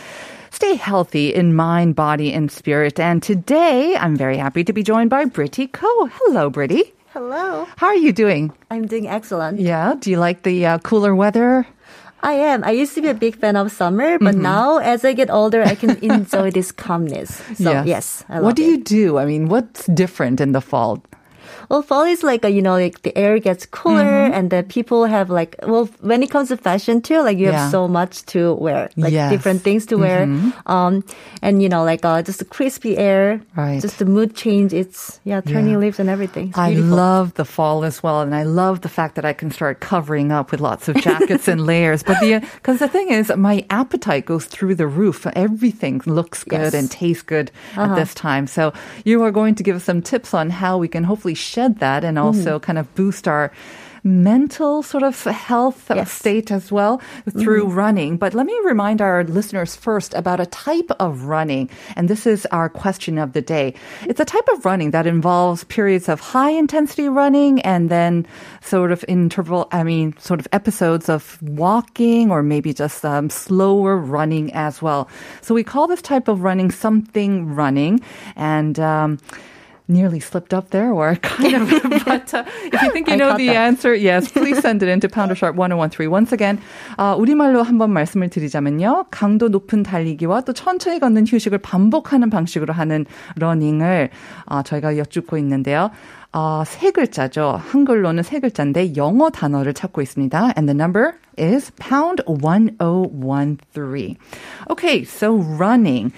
stay 0.50 0.76
healthy 0.76 1.28
in 1.28 1.54
mind, 1.54 1.94
body, 1.94 2.32
and 2.32 2.50
spirit. 2.50 2.98
And 2.98 3.22
today, 3.22 3.96
I'm 3.96 4.16
very 4.16 4.38
happy 4.38 4.64
to 4.64 4.72
be 4.72 4.82
joined 4.82 5.10
by 5.10 5.26
Britty 5.26 5.66
Ko. 5.66 6.06
Hello, 6.06 6.48
Britty. 6.48 6.94
Hello. 7.12 7.68
How 7.76 7.88
are 7.88 7.94
you 7.94 8.14
doing? 8.14 8.50
I'm 8.70 8.86
doing 8.86 9.06
excellent. 9.06 9.60
Yeah. 9.60 9.92
Do 10.00 10.10
you 10.10 10.16
like 10.16 10.42
the 10.42 10.64
uh, 10.64 10.78
cooler 10.78 11.14
weather? 11.14 11.66
I 12.22 12.32
am. 12.32 12.64
I 12.64 12.70
used 12.70 12.94
to 12.94 13.02
be 13.02 13.08
a 13.08 13.14
big 13.14 13.36
fan 13.36 13.56
of 13.56 13.70
summer, 13.72 14.18
but 14.18 14.34
now 14.34 14.78
as 14.78 15.04
I 15.04 15.12
get 15.12 15.28
older, 15.28 15.62
I 15.62 15.74
can 15.74 16.02
enjoy 16.02 16.50
this 16.50 16.72
calmness. 16.72 17.42
So 17.58 17.82
yes, 17.84 18.24
I 18.30 18.36
love 18.36 18.44
what 18.44 18.56
do 18.56 18.62
it. 18.62 18.68
you 18.68 18.82
do? 18.82 19.18
I 19.18 19.26
mean, 19.26 19.50
what's 19.50 19.84
different 19.84 20.40
in 20.40 20.52
the 20.52 20.62
fall? 20.62 21.04
Well, 21.68 21.82
fall 21.82 22.02
is 22.04 22.22
like 22.22 22.44
a, 22.44 22.50
you 22.50 22.62
know, 22.62 22.72
like 22.74 23.02
the 23.02 23.16
air 23.16 23.38
gets 23.38 23.66
cooler 23.66 24.24
and 24.32 24.50
the 24.50 24.62
people 24.62 25.04
have 25.06 25.30
like, 25.30 25.56
well, 25.66 25.86
when 26.00 26.22
it 26.22 26.30
comes 26.30 26.48
to 26.48 26.56
fashion 26.56 27.00
too, 27.02 27.20
like 27.22 27.38
you 27.38 27.46
Yeah. 27.46 27.62
have 27.62 27.70
so 27.70 27.88
much 27.88 28.24
to 28.26 28.54
wear, 28.54 28.90
like 28.96 29.12
Yes. 29.12 29.30
different 29.30 29.62
things 29.62 29.86
to 29.86 29.96
wear. 29.98 30.24
Um, 30.66 31.04
and 31.42 31.62
you 31.62 31.68
know, 31.68 31.84
like, 31.84 32.04
uh, 32.04 32.22
just 32.22 32.38
the 32.38 32.44
crispy 32.44 32.96
air, 32.96 33.40
Right. 33.56 33.80
just 33.80 33.98
the 33.98 34.04
mood 34.06 34.34
change. 34.34 34.72
It's, 34.72 35.20
yeah, 35.24 35.40
turning 35.40 35.72
Yeah. 35.72 35.78
leaves 35.78 35.98
and 36.00 36.08
everything. 36.08 36.52
I 36.56 36.72
love 36.74 37.34
the 37.34 37.44
fall 37.44 37.84
as 37.84 38.02
well, 38.02 38.20
and 38.22 38.34
I 38.34 38.42
love 38.44 38.80
the 38.82 38.88
fact 38.88 39.14
that 39.16 39.24
I 39.24 39.32
can 39.32 39.50
start 39.50 39.80
covering 39.80 40.32
up 40.32 40.50
with 40.50 40.60
lots 40.60 40.88
of 40.88 40.96
jackets 40.96 41.48
and 41.48 41.64
layers. 41.66 42.02
But 42.02 42.20
the 42.20 42.40
because 42.56 42.78
the 42.78 42.88
thing 42.88 43.10
is, 43.10 43.30
my 43.36 43.64
appetite 43.70 44.26
goes 44.26 44.44
through 44.46 44.74
the 44.76 44.86
roof. 44.86 45.26
Everything 45.34 46.00
looks 46.06 46.44
good 46.44 46.72
Yes. 46.72 46.74
and 46.74 46.90
tastes 46.90 47.22
good 47.22 47.50
at 47.76 47.94
this 47.96 48.14
time. 48.14 48.46
So 48.46 48.72
you 49.04 49.22
are 49.22 49.30
going 49.30 49.54
to 49.56 49.62
give 49.62 49.76
us 49.76 49.84
some 49.84 50.02
tips 50.02 50.34
on 50.34 50.50
how 50.50 50.78
we 50.78 50.88
can 50.88 51.04
hopefully 51.04 51.33
shed 51.34 51.78
that 51.80 52.04
and 52.04 52.18
also 52.18 52.58
kind 52.58 52.78
of 52.78 52.92
boost 52.94 53.28
our 53.28 53.50
mental 54.06 54.82
sort 54.82 55.02
of 55.02 55.16
health 55.24 55.90
Yes. 55.94 56.12
state 56.12 56.52
as 56.52 56.70
well 56.70 57.00
through 57.30 57.68
running. 57.68 58.18
But 58.18 58.34
let 58.34 58.44
me 58.44 58.52
remind 58.62 59.00
our 59.00 59.24
listeners 59.24 59.74
first 59.74 60.12
about 60.12 60.40
a 60.40 60.46
type 60.46 60.90
of 61.00 61.24
running. 61.24 61.70
And 61.96 62.06
this 62.10 62.26
is 62.26 62.44
our 62.52 62.68
question 62.68 63.16
of 63.16 63.32
the 63.32 63.40
day. 63.40 63.72
It's 64.02 64.20
a 64.20 64.26
type 64.26 64.46
of 64.52 64.66
running 64.66 64.90
that 64.90 65.06
involves 65.06 65.64
periods 65.64 66.10
of 66.10 66.20
high 66.20 66.50
intensity 66.50 67.08
running 67.08 67.62
and 67.62 67.88
then 67.88 68.26
sort 68.60 68.92
of 68.92 69.06
interval, 69.08 69.68
I 69.72 69.82
mean, 69.84 70.14
sort 70.18 70.38
of 70.38 70.46
episodes 70.52 71.08
of 71.08 71.38
walking 71.40 72.30
or 72.30 72.42
maybe 72.42 72.74
just 72.74 73.06
um, 73.06 73.30
slower 73.30 73.96
running 73.96 74.52
as 74.52 74.82
well. 74.82 75.08
So 75.40 75.54
we 75.54 75.64
call 75.64 75.86
this 75.86 76.02
type 76.02 76.28
of 76.28 76.42
running 76.42 76.70
something 76.70 77.54
running. 77.54 78.02
And, 78.36 78.78
um, 78.78 79.18
nearly 79.86 80.18
slipped 80.18 80.54
up 80.54 80.70
there 80.70 80.92
or 80.92 81.14
kind 81.16 81.54
of 81.54 82.04
but 82.04 82.32
uh, 82.32 82.44
if 82.72 82.82
you 82.82 82.90
think 82.90 83.08
you 83.08 83.16
know 83.16 83.36
the 83.36 83.48
that. 83.48 83.56
answer 83.56 83.94
yes 83.94 84.30
please 84.32 84.58
send 84.60 84.82
it 84.82 84.88
into 84.88 85.08
pounder 85.08 85.34
sharp 85.34 85.56
1013 85.56 86.08
once 86.08 86.32
again 86.32 86.58
어, 86.96 87.14
우리말로 87.18 87.62
한번 87.62 87.92
말씀을 87.92 88.30
드리자면요 88.30 89.06
강도 89.10 89.48
높은 89.48 89.82
달리기와 89.82 90.42
또 90.42 90.52
천천히 90.52 91.00
걷는 91.00 91.26
휴식을 91.26 91.58
반복하는 91.58 92.30
방식으로 92.30 92.72
하는 92.72 93.04
러닝을 93.36 94.10
어, 94.46 94.62
저희가 94.62 94.96
여쭙고 94.96 95.36
있는데요 95.38 95.90
어, 96.32 96.64
세 96.66 96.90
글자죠 96.90 97.60
한글로는 97.62 98.22
세 98.22 98.40
글자인데 98.40 98.96
영어 98.96 99.28
단어를 99.28 99.74
찾고 99.74 100.00
있습니다 100.00 100.54
and 100.56 100.66
the 100.66 100.74
number 100.74 101.12
is 101.38 101.70
pound 101.76 102.22
1013 102.26 104.16
okay 104.70 105.02
so 105.02 105.36
running 105.58 106.10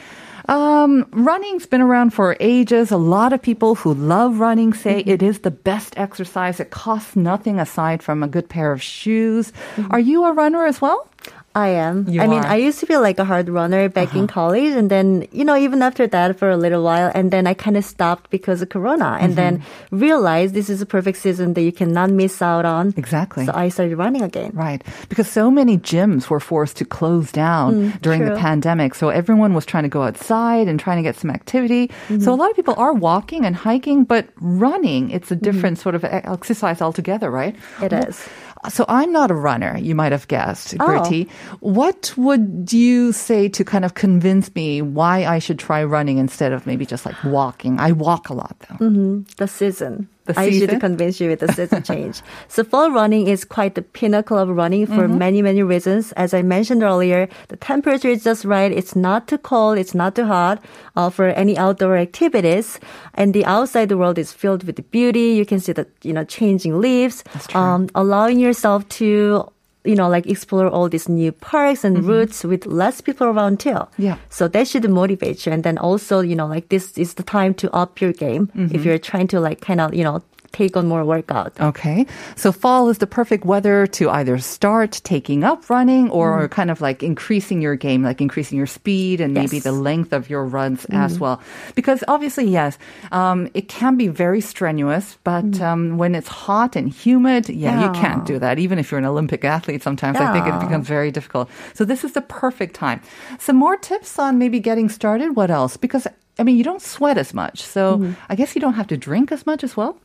um, 0.48 1.06
running's 1.12 1.66
been 1.66 1.80
around 1.80 2.10
for 2.10 2.36
ages. 2.40 2.90
A 2.90 2.96
lot 2.96 3.32
of 3.32 3.42
people 3.42 3.74
who 3.74 3.94
love 3.94 4.38
running 4.40 4.72
say 4.74 5.00
Mm-hmm. 5.00 5.10
it 5.10 5.22
is 5.22 5.40
the 5.40 5.50
best 5.50 5.94
exercise. 5.98 6.60
It 6.60 6.70
costs 6.70 7.16
nothing 7.16 7.58
aside 7.58 8.02
from 8.02 8.22
a 8.22 8.28
good 8.28 8.48
pair 8.48 8.72
of 8.72 8.80
shoes. 8.82 9.52
Are 9.90 10.00
you 10.00 10.24
a 10.24 10.32
runner 10.32 10.64
as 10.66 10.80
well? 10.80 11.08
I 11.56 11.68
am. 11.80 12.04
You 12.04 12.20
I 12.20 12.26
mean, 12.28 12.44
are. 12.44 12.44
Uh-huh. 12.44 12.52
I 12.52 12.68
used 12.68 12.80
to 12.84 12.86
be 12.86 12.96
like 13.00 13.18
a 13.18 13.24
hard 13.24 13.48
runner 13.48 13.88
back 13.88 14.12
in 14.14 14.26
college, 14.28 14.76
and 14.76 14.90
then 14.92 15.24
you 15.32 15.44
know, 15.48 15.56
even 15.56 15.80
after 15.80 16.04
that 16.14 16.36
for 16.38 16.50
a 16.52 16.56
little 16.64 16.84
while, 16.84 17.08
and 17.16 17.32
then 17.32 17.46
I 17.48 17.54
kind 17.56 17.76
of 17.80 17.84
stopped 17.84 18.28
because 18.28 18.60
of 18.60 18.68
Corona, 18.68 19.16
and 19.24 19.36
then 19.40 19.52
Mm-hmm. 19.56 19.98
realized 20.04 20.52
this 20.52 20.68
is 20.68 20.82
a 20.84 20.86
perfect 20.96 21.16
season 21.24 21.54
that 21.56 21.62
you 21.64 21.72
cannot 21.72 22.10
miss 22.12 22.42
out 22.44 22.66
on. 22.68 22.92
Exactly. 23.00 23.46
So 23.48 23.52
I 23.56 23.70
started 23.72 23.96
running 23.96 24.20
again. 24.20 24.50
Right. 24.52 24.84
Because 25.08 25.28
so 25.32 25.50
many 25.50 25.78
gyms 25.80 26.28
were 26.28 26.40
forced 26.52 26.76
to 26.78 26.84
close 26.84 27.32
down 27.32 27.96
during 28.04 28.24
the 28.28 28.36
Mm, 28.36 28.44
pandemic. 28.48 28.94
So 28.94 29.08
everyone 29.08 29.54
was 29.56 29.64
trying 29.64 29.86
to 29.88 29.92
go 29.98 30.02
outside 30.08 30.68
and 30.68 30.76
trying 30.78 30.98
to 31.00 31.06
get 31.08 31.16
some 31.16 31.30
activity. 31.32 31.88
Mm-hmm. 31.88 32.20
So 32.20 32.34
a 32.34 32.38
lot 32.42 32.50
of 32.52 32.56
people 32.60 32.76
are 32.76 32.92
walking 32.92 33.46
and 33.48 33.56
hiking, 33.56 34.04
but 34.04 34.28
running, 34.40 35.08
it's 35.16 35.30
Mm-hmm. 35.32 35.40
a 35.40 35.46
different 35.48 35.76
sort 35.78 35.94
of 35.96 36.04
e- 36.04 36.08
exercise 36.36 36.78
altogether, 36.84 37.30
right? 37.30 37.54
It 37.80 37.92
Well, 37.92 38.04
is. 38.12 38.20
So 38.68 38.84
I'm 38.88 39.12
not 39.12 39.30
a 39.30 39.34
runner, 39.34 39.76
you 39.78 39.94
might 39.94 40.12
have 40.12 40.28
guessed, 40.28 40.74
Oh. 40.80 40.86
Bertie. 40.86 41.28
What 41.60 42.12
would 42.16 42.72
you 42.72 43.12
say 43.12 43.48
to 43.50 43.64
kind 43.64 43.84
of 43.84 43.94
convince 43.94 44.52
me 44.54 44.82
why 44.82 45.24
I 45.24 45.38
should 45.38 45.58
try 45.58 45.84
running 45.84 46.18
instead 46.18 46.52
of 46.52 46.66
maybe 46.66 46.86
just 46.86 47.06
like 47.06 47.22
walking? 47.24 47.78
I 47.78 47.92
walk 47.92 48.28
a 48.28 48.34
lot 48.34 48.56
though. 48.68 48.76
Mm-hmm. 48.86 49.20
The 49.36 49.48
season. 49.48 50.08
The 50.26 50.38
I 50.38 50.50
season? 50.50 50.68
should 50.68 50.80
convince 50.80 51.20
you 51.20 51.28
with 51.30 51.40
the 51.40 51.52
season 51.52 51.82
change. 51.90 52.20
So 52.48 52.64
fall 52.64 52.90
running 52.90 53.26
is 53.28 53.44
quite 53.44 53.74
the 53.74 53.82
pinnacle 53.82 54.36
of 54.38 54.48
running 54.48 54.86
for 54.86 55.06
Mm-hmm. 55.06 55.18
many, 55.18 55.40
many 55.42 55.62
reasons. 55.62 56.12
As 56.12 56.34
I 56.34 56.42
mentioned 56.42 56.82
earlier, 56.82 57.28
the 57.48 57.56
temperature 57.56 58.08
is 58.08 58.24
just 58.24 58.44
right. 58.44 58.70
It's 58.72 58.94
not 58.96 59.28
too 59.28 59.38
cold. 59.38 59.78
It's 59.78 59.94
not 59.94 60.14
too 60.16 60.26
hot 60.26 60.62
uh, 60.96 61.10
for 61.10 61.28
any 61.28 61.56
outdoor 61.56 61.96
activities. 61.96 62.78
And 63.14 63.32
the 63.34 63.44
outside 63.44 63.90
world 63.92 64.18
is 64.18 64.32
filled 64.32 64.64
with 64.64 64.78
beauty. 64.90 65.32
You 65.38 65.46
can 65.46 65.60
see 65.60 65.72
the, 65.72 65.86
you 66.02 66.12
know, 66.12 66.24
changing 66.24 66.80
leaves. 66.80 67.22
That's 67.32 67.46
true. 67.46 67.60
Um, 67.60 67.88
allowing 67.94 68.38
yourself 68.40 68.88
to 69.00 69.48
you 69.86 69.94
know, 69.94 70.08
like 70.08 70.26
explore 70.26 70.68
all 70.68 70.88
these 70.88 71.08
new 71.08 71.32
parks 71.32 71.84
and 71.84 72.04
routes 72.04 72.44
with 72.44 72.66
less 72.66 73.00
people 73.00 73.26
around 73.26 73.60
too. 73.60 73.70
Mm-hmm. 73.70 74.02
Yeah. 74.02 74.16
So 74.28 74.48
that 74.48 74.68
should 74.68 74.88
motivate 74.90 75.46
you. 75.46 75.52
And 75.52 75.62
then 75.64 75.78
also, 75.78 76.20
you 76.20 76.34
know, 76.34 76.46
like 76.46 76.68
this 76.68 76.98
is 76.98 77.14
the 77.14 77.22
time 77.22 77.54
to 77.54 77.70
up 77.74 78.00
your 78.00 78.12
game 78.12 78.46
Mm-hmm. 78.56 78.74
if 78.74 78.84
you're 78.84 78.98
trying 78.98 79.28
to 79.28 79.40
like 79.40 79.60
kind 79.60 79.80
of, 79.80 79.94
you 79.94 80.04
know, 80.04 80.22
take 80.56 80.76
on 80.76 80.88
more 80.88 81.04
workout. 81.04 81.52
Okay. 81.60 82.06
So 82.34 82.50
fall 82.50 82.88
is 82.88 82.98
the 82.98 83.06
perfect 83.06 83.44
weather 83.44 83.86
to 83.98 84.08
either 84.08 84.38
start 84.38 85.00
taking 85.04 85.44
up 85.44 85.68
running 85.68 86.08
or 86.10 86.48
kind 86.48 86.70
of 86.70 86.80
like 86.80 87.02
increasing 87.02 87.60
your 87.60 87.76
game, 87.76 88.02
like 88.02 88.20
increasing 88.20 88.56
your 88.56 88.66
speed 88.66 89.20
and 89.20 89.34
maybe 89.34 89.60
the 89.60 89.72
length 89.72 90.12
of 90.12 90.30
your 90.30 90.44
runs 90.44 90.86
as 90.90 91.20
well. 91.20 91.40
Because 91.74 92.02
obviously, 92.08 92.48
yes, 92.48 92.78
um, 93.12 93.48
it 93.52 93.68
can 93.68 93.96
be 93.96 94.08
very 94.08 94.40
strenuous, 94.40 95.18
but 95.24 95.60
um, 95.60 95.98
when 95.98 96.14
it's 96.14 96.28
hot 96.28 96.76
and 96.76 96.88
humid, 96.88 97.48
yeah, 97.48 97.84
you 97.84 97.92
can't 97.92 98.24
do 98.24 98.38
that. 98.38 98.58
Even 98.58 98.78
if 98.78 98.90
you're 98.90 98.98
an 98.98 99.04
Olympic 99.04 99.44
athlete, 99.44 99.82
sometimes 99.82 100.16
I 100.18 100.32
think 100.32 100.46
it 100.46 100.58
becomes 100.60 100.88
very 100.88 101.10
difficult. 101.10 101.50
So 101.74 101.84
this 101.84 102.04
is 102.04 102.12
the 102.12 102.22
perfect 102.22 102.74
time. 102.74 103.00
Some 103.38 103.56
more 103.56 103.76
tips 103.76 104.18
on 104.18 104.38
maybe 104.38 104.60
getting 104.60 104.88
started. 104.88 105.36
What 105.36 105.50
else? 105.50 105.76
Because 105.76 106.06
I 106.38 106.42
mean, 106.42 106.56
you 106.56 106.64
don't 106.64 106.82
sweat 106.82 107.18
as 107.18 107.32
much. 107.32 107.62
So 107.62 108.14
I 108.28 108.34
guess 108.36 108.54
you 108.54 108.60
don't 108.60 108.74
have 108.74 108.88
to 108.88 108.96
drink 108.96 109.32
as 109.32 109.44
much 109.46 109.64
as 109.64 109.76
well. 109.76 109.98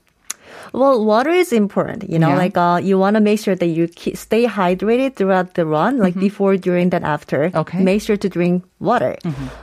Well, 0.74 1.04
water 1.06 1.30
is 1.32 1.52
important, 1.52 2.10
you 2.10 2.20
know, 2.20 2.30
Yeah. 2.30 2.38
like, 2.38 2.58
uh, 2.58 2.80
you 2.82 2.98
want 2.98 3.16
to 3.16 3.22
make 3.22 3.40
sure 3.40 3.56
that 3.56 3.68
you 3.68 3.88
stay 4.16 4.46
hydrated 4.48 5.16
throughout 5.16 5.54
the 5.56 5.66
run, 5.66 5.98
like 5.98 6.16
before, 6.16 6.58
during, 6.58 6.90
then 6.90 7.04
after. 7.04 7.50
Mm-hmm. 7.50 7.58
Okay. 7.58 7.78
Mm-hmm. 7.78 7.86
Make 7.86 8.02
sure 8.02 8.18
to 8.18 8.30
drink 8.30 8.64
water. 8.80 9.16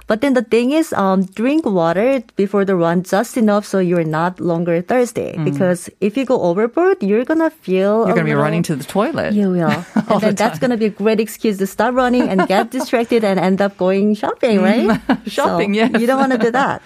But 0.06 0.20
then 0.20 0.34
the 0.34 0.42
thing 0.44 0.70
is, 0.70 0.92
um, 0.92 1.24
drink 1.34 1.66
water 1.66 2.22
before 2.36 2.64
the 2.64 2.76
run 2.76 3.02
just 3.02 3.36
enough 3.36 3.66
so 3.66 3.78
you're 3.78 4.04
not 4.06 4.38
longer 4.38 4.80
thirsty. 4.80 5.34
Because 5.42 5.90
if 6.00 6.16
you 6.16 6.24
go 6.24 6.40
overboard, 6.42 7.02
you're 7.02 7.24
gonna 7.24 7.50
feel 7.50 8.04
Mm. 8.04 8.06
You're 8.08 8.14
going 8.14 8.26
to 8.26 8.32
be 8.32 8.38
running 8.38 8.62
to 8.64 8.76
the 8.76 8.84
toilet. 8.84 9.32
You 9.34 9.50
will. 9.50 9.70
and 10.10 10.20
then 10.20 10.34
that's 10.34 10.58
going 10.58 10.70
to 10.70 10.76
be 10.76 10.86
a 10.86 10.94
great 10.94 11.20
excuse 11.20 11.58
to 11.58 11.66
stop 11.66 11.94
running 11.94 12.28
and 12.28 12.46
get 12.46 12.70
distracted 12.76 13.24
and 13.24 13.38
end 13.40 13.60
up 13.60 13.76
going 13.76 14.14
shopping, 14.14 14.60
right? 14.62 15.00
Shopping, 15.26 15.74
So 15.74 15.78
yes. 15.80 16.00
You 16.00 16.06
don't 16.06 16.18
want 16.20 16.32
to 16.32 16.38
do 16.38 16.50
that. 16.52 16.82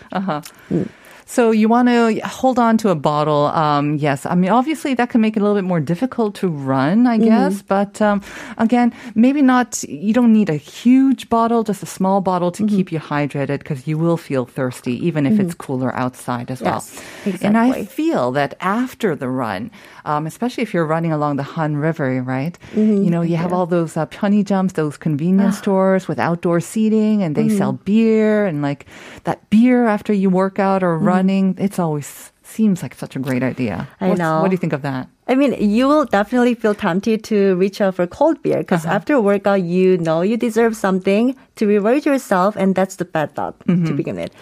So 1.32 1.50
you 1.50 1.66
want 1.66 1.88
to 1.88 2.20
hold 2.28 2.58
on 2.58 2.76
to 2.84 2.90
a 2.90 2.94
bottle. 2.94 3.46
Um, 3.46 3.96
yes, 3.96 4.26
I 4.26 4.34
mean 4.34 4.50
obviously 4.50 4.92
that 4.92 5.08
can 5.08 5.22
make 5.22 5.34
it 5.34 5.40
a 5.40 5.42
little 5.42 5.56
bit 5.56 5.64
more 5.64 5.80
difficult 5.80 6.34
to 6.40 6.48
run, 6.48 7.06
I 7.06 7.16
guess. 7.16 7.62
But 7.62 8.02
um, 8.02 8.20
again, 8.58 8.92
maybe 9.14 9.40
not. 9.40 9.82
You 9.88 10.12
don't 10.12 10.34
need 10.34 10.50
a 10.50 10.60
huge 10.60 11.30
bottle, 11.30 11.64
just 11.64 11.82
a 11.82 11.86
small 11.86 12.20
bottle 12.20 12.52
to 12.52 12.66
keep 12.66 12.92
you 12.92 13.00
hydrated 13.00 13.60
because 13.60 13.86
you 13.86 13.96
will 13.96 14.18
feel 14.18 14.44
thirsty 14.44 14.92
even 15.06 15.24
if 15.24 15.40
it's 15.40 15.54
cooler 15.54 15.94
outside 15.96 16.50
as 16.50 16.60
well. 16.60 16.84
Yes, 17.24 17.40
And 17.40 17.56
I 17.56 17.84
feel 17.86 18.32
that 18.32 18.52
after 18.60 19.16
the 19.16 19.30
run, 19.30 19.70
um, 20.04 20.26
especially 20.26 20.62
if 20.62 20.74
you're 20.74 20.84
running 20.84 21.12
along 21.12 21.36
the 21.36 21.48
Han 21.56 21.76
River, 21.76 22.20
right? 22.22 22.58
You 22.76 23.10
know, 23.10 23.22
you 23.22 23.36
have 23.36 23.54
all 23.54 23.64
those 23.66 23.96
uh, 23.96 24.04
jumps, 24.44 24.74
those 24.74 24.98
convenience 24.98 25.56
stores 25.56 26.08
with 26.08 26.18
outdoor 26.18 26.60
seating, 26.60 27.22
and 27.22 27.36
they 27.36 27.48
sell 27.48 27.72
beer 27.72 28.44
and 28.44 28.60
like 28.60 28.84
that 29.24 29.48
beer 29.48 29.86
after 29.86 30.12
you 30.12 30.28
work 30.28 30.58
out 30.58 30.82
or 30.82 30.98
running. 31.22 31.54
It's 31.58 31.78
always 31.78 32.32
seems 32.42 32.82
like 32.82 32.94
such 32.94 33.16
a 33.16 33.18
great 33.18 33.42
idea. 33.42 33.88
I 34.00 34.08
What's- 34.08 34.18
know. 34.18 34.40
What 34.42 34.48
do 34.50 34.54
you 34.54 34.58
think 34.64 34.72
of 34.74 34.82
that? 34.82 35.06
I 35.28 35.34
mean, 35.36 35.54
you 35.76 35.86
will 35.88 36.04
definitely 36.04 36.54
feel 36.54 36.74
tempted 36.74 37.22
to 37.30 37.54
reach 37.56 37.80
out 37.80 37.94
for 37.94 38.06
cold 38.06 38.42
beer 38.42 38.58
because 38.58 38.84
Uh-huh. 38.84 38.96
after 38.98 39.14
a 39.14 39.20
workout, 39.20 39.62
you 39.62 39.96
know 40.06 40.20
you 40.30 40.36
deserve 40.36 40.74
something 40.76 41.36
to 41.56 41.66
reward 41.66 42.04
yourself, 42.04 42.56
and 42.56 42.74
that's 42.74 42.96
the 42.96 43.04
bad 43.06 43.34
thought 43.36 43.54
Mm-hmm. 43.66 43.86
to 43.86 43.92
begin 43.94 44.16
with. 44.16 44.32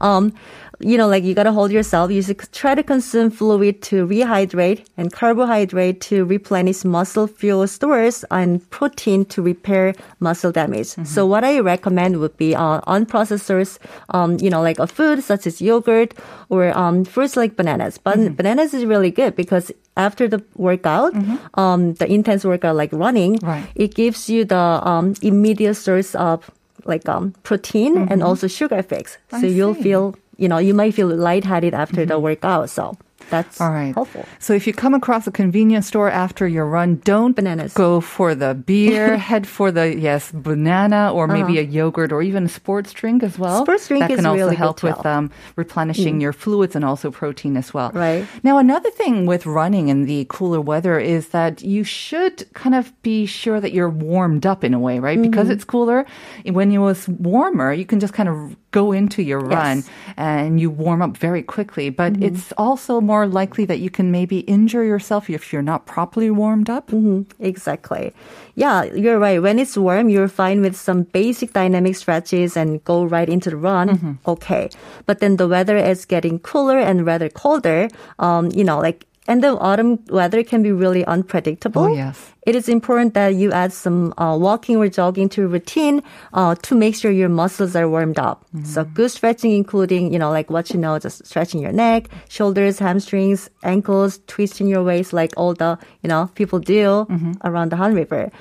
Um, 0.00 0.32
you 0.80 0.96
know, 0.96 1.06
like 1.08 1.24
you 1.24 1.34
gotta 1.34 1.52
hold 1.52 1.70
yourself. 1.70 2.10
You 2.10 2.22
should 2.22 2.40
try 2.52 2.74
to 2.74 2.82
consume 2.82 3.30
fluid 3.30 3.82
to 3.82 4.06
rehydrate 4.06 4.86
and 4.96 5.12
carbohydrate 5.12 6.00
to 6.08 6.24
replenish 6.24 6.84
muscle 6.84 7.26
fuel 7.26 7.66
stores 7.66 8.24
and 8.30 8.58
protein 8.70 9.24
to 9.26 9.42
repair 9.42 9.94
muscle 10.20 10.50
damage. 10.52 10.88
Mm-hmm. 10.96 11.04
So 11.04 11.26
what 11.26 11.44
I 11.44 11.60
recommend 11.60 12.18
would 12.20 12.36
be 12.36 12.54
uh, 12.54 12.80
unprocessed 12.82 13.40
source, 13.44 13.78
um, 14.10 14.38
you 14.40 14.50
know, 14.50 14.62
like 14.62 14.78
a 14.78 14.86
food 14.86 15.22
such 15.22 15.46
as 15.46 15.60
yogurt 15.60 16.14
or 16.48 16.76
um, 16.76 17.04
fruits 17.04 17.36
like 17.36 17.56
bananas. 17.56 17.98
But 17.98 18.18
Mm-hmm. 18.18 18.34
bananas 18.34 18.74
is 18.74 18.84
really 18.84 19.10
good 19.10 19.36
because 19.36 19.70
after 19.96 20.26
the 20.28 20.42
workout, 20.56 21.12
um, 21.54 21.94
the 21.94 22.10
intense 22.10 22.44
workout 22.44 22.74
like 22.76 22.92
running, 22.92 23.36
Mm-hmm. 23.36 23.46
Right. 23.46 23.66
it 23.74 23.94
gives 23.94 24.28
you 24.28 24.44
the 24.44 24.56
um, 24.58 25.14
immediate 25.22 25.74
source 25.74 26.14
of 26.14 26.50
like 26.84 27.06
um, 27.08 27.34
protein 27.42 28.08
and 28.10 28.22
also 28.22 28.46
sugar 28.48 28.82
fix. 28.82 29.18
Mm-hmm. 29.28 29.36
I 29.36 29.40
So 29.40 29.46
you'll 29.46 29.74
see. 29.74 29.80
Mm-hmm. 29.80 29.82
feel, 29.82 30.14
you 30.40 30.48
know, 30.48 30.56
you 30.56 30.72
might 30.72 30.94
feel 30.94 31.08
lightheaded 31.08 31.74
after 31.74 32.06
the 32.06 32.14
mm-hmm. 32.14 32.24
workout. 32.24 32.70
So 32.70 32.96
that's 33.30 33.60
All 33.60 33.70
right. 33.70 33.94
helpful. 33.94 34.26
So 34.38 34.52
if 34.52 34.66
you 34.66 34.72
come 34.72 34.92
across 34.94 35.26
a 35.26 35.30
convenience 35.30 35.86
store 35.86 36.10
after 36.10 36.46
your 36.46 36.66
run, 36.66 36.96
don't 37.04 37.34
Bananas. 37.34 37.72
go 37.74 38.00
for 38.00 38.34
the 38.34 38.54
beer. 38.54 39.16
head 39.30 39.46
for 39.46 39.70
the 39.70 39.96
yes 39.96 40.30
banana 40.32 41.12
or 41.12 41.26
maybe 41.26 41.58
a 41.58 41.62
yogurt 41.62 42.12
or 42.12 42.22
even 42.22 42.44
a 42.44 42.48
sports 42.48 42.92
drink 42.92 43.22
as 43.22 43.38
well. 43.38 43.54
Uh-huh. 43.54 43.64
Sports 43.64 43.88
drink 43.88 44.02
that 44.02 44.10
is 44.10 44.16
can 44.16 44.26
also 44.26 44.38
really 44.42 44.56
help 44.56 44.82
with. 44.82 44.96
Mm. 44.96 45.06
um, 45.06 45.30
replenishing 45.56 46.20
your 46.20 46.32
fluids 46.32 46.74
and 46.76 46.84
also 46.84 47.10
protein 47.10 47.56
as 47.56 47.72
well. 47.72 47.90
Right. 47.94 48.26
Now 48.42 48.58
another 48.58 48.90
thing 48.90 49.26
with 49.26 49.46
running 49.46 49.88
in 49.88 50.06
the 50.06 50.26
cooler 50.28 50.60
weather 50.60 50.98
is 50.98 51.28
that 51.28 51.62
you 51.62 51.84
should 51.84 52.36
kind 52.54 52.74
of 52.74 52.92
be 53.02 53.26
sure 53.26 53.60
that 53.60 53.72
you're 53.72 53.88
warmed 53.90 54.46
up 54.46 54.64
in 54.64 54.74
a 54.74 54.78
way, 54.78 54.98
right? 54.98 55.20
Because 55.20 55.46
Mm-hmm. 55.46 55.52
it's 55.52 55.64
cooler. 55.64 56.04
When 56.44 56.70
it 56.72 56.78
was 56.78 57.08
warmer, 57.08 57.72
you 57.72 57.84
can 57.86 58.00
just 58.00 58.12
kind 58.12 58.28
of 58.28 58.56
go 58.72 58.92
into 58.92 59.22
your 59.22 59.40
run 59.40 59.78
Yes. 59.78 59.88
Mm-hmm. 59.88 60.20
and 60.20 60.60
you 60.60 60.70
warm 60.70 61.02
up 61.02 61.16
very 61.16 61.42
quickly. 61.42 61.90
But 61.90 62.22
it's 62.22 62.52
also 62.56 63.00
more 63.00 63.19
likely 63.26 63.64
that 63.66 63.78
you 63.78 63.90
can 63.90 64.10
maybe 64.10 64.40
injure 64.40 64.84
yourself 64.84 65.28
if 65.30 65.52
you're 65.52 65.62
not 65.62 65.86
properly 65.86 66.30
warmed 66.30 66.70
up. 66.70 66.88
Mm-hmm. 66.88 67.22
Exactly. 67.42 68.12
Yeah, 68.54 68.84
you're 68.84 69.18
right. 69.18 69.40
When 69.40 69.58
it's 69.58 69.76
warm, 69.76 70.08
you're 70.08 70.28
fine 70.28 70.60
with 70.60 70.76
some 70.76 71.04
basic 71.04 71.52
dynamic 71.52 71.96
stretches 71.96 72.56
and 72.56 72.82
go 72.84 73.04
right 73.04 73.28
into 73.28 73.50
the 73.50 73.56
run. 73.56 73.88
Mm-hmm. 73.90 74.12
Okay. 74.26 74.70
But 75.06 75.20
then 75.20 75.36
the 75.36 75.48
weather 75.48 75.76
is 75.76 76.04
getting 76.04 76.38
cooler 76.38 76.78
and 76.78 77.06
rather 77.06 77.28
colder. 77.28 77.88
Um, 78.18 78.50
you 78.52 78.64
know, 78.64 78.78
like, 78.78 79.06
and 79.28 79.44
the 79.44 79.56
autumn 79.58 79.98
weather 80.08 80.42
can 80.42 80.62
be 80.62 80.72
really 80.72 81.04
unpredictable. 81.04 81.84
Oh, 81.84 81.94
yes. 81.94 82.32
It 82.46 82.56
is 82.56 82.68
important 82.68 83.14
that 83.14 83.34
you 83.34 83.52
add 83.52 83.72
some 83.72 84.14
uh, 84.16 84.36
walking 84.36 84.76
or 84.76 84.88
jogging 84.88 85.28
to 85.30 85.42
your 85.42 85.50
routine 85.50 86.02
uh, 86.32 86.54
to 86.62 86.74
make 86.74 86.96
sure 86.96 87.10
your 87.10 87.28
muscles 87.28 87.76
are 87.76 87.88
warmed 87.88 88.18
up. 88.18 88.46
So 88.64 88.82
good 88.84 89.10
stretching, 89.10 89.52
including 89.52 90.12
you 90.12 90.18
know 90.18 90.30
like 90.30 90.50
what 90.50 90.70
you 90.70 90.80
know, 90.80 90.98
just 90.98 91.24
stretching 91.26 91.60
your 91.60 91.72
neck, 91.72 92.08
shoulders, 92.28 92.78
hamstrings, 92.78 93.50
ankles, 93.62 94.20
twisting 94.26 94.66
your 94.66 94.82
waist, 94.82 95.12
like 95.12 95.32
all 95.36 95.54
the 95.54 95.78
you 96.02 96.08
know 96.08 96.30
people 96.34 96.58
do 96.58 97.06
around 97.44 97.70
the 97.70 97.76
Han 97.76 97.94
River. 97.94 98.32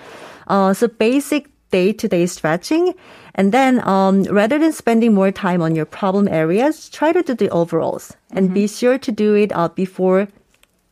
Uh, 0.48 0.74
so 0.74 0.88
basic 0.88 1.50
day-to-day 1.70 2.26
stretching, 2.26 2.96
and 3.36 3.52
then 3.52 3.86
um, 3.88 4.24
rather 4.24 4.58
than 4.58 4.72
spending 4.72 5.14
more 5.14 5.32
time 5.32 5.62
on 5.62 5.76
your 5.76 5.86
problem 5.86 6.28
areas, 6.28 6.90
try 6.90 7.12
to 7.12 7.22
do 7.22 7.36
the 7.36 7.50
overalls 7.52 8.16
and 8.32 8.54
be 8.56 8.66
sure 8.66 8.98
to 8.98 9.12
do 9.12 9.36
it 9.36 9.52
uh, 9.54 9.68
before 9.68 10.28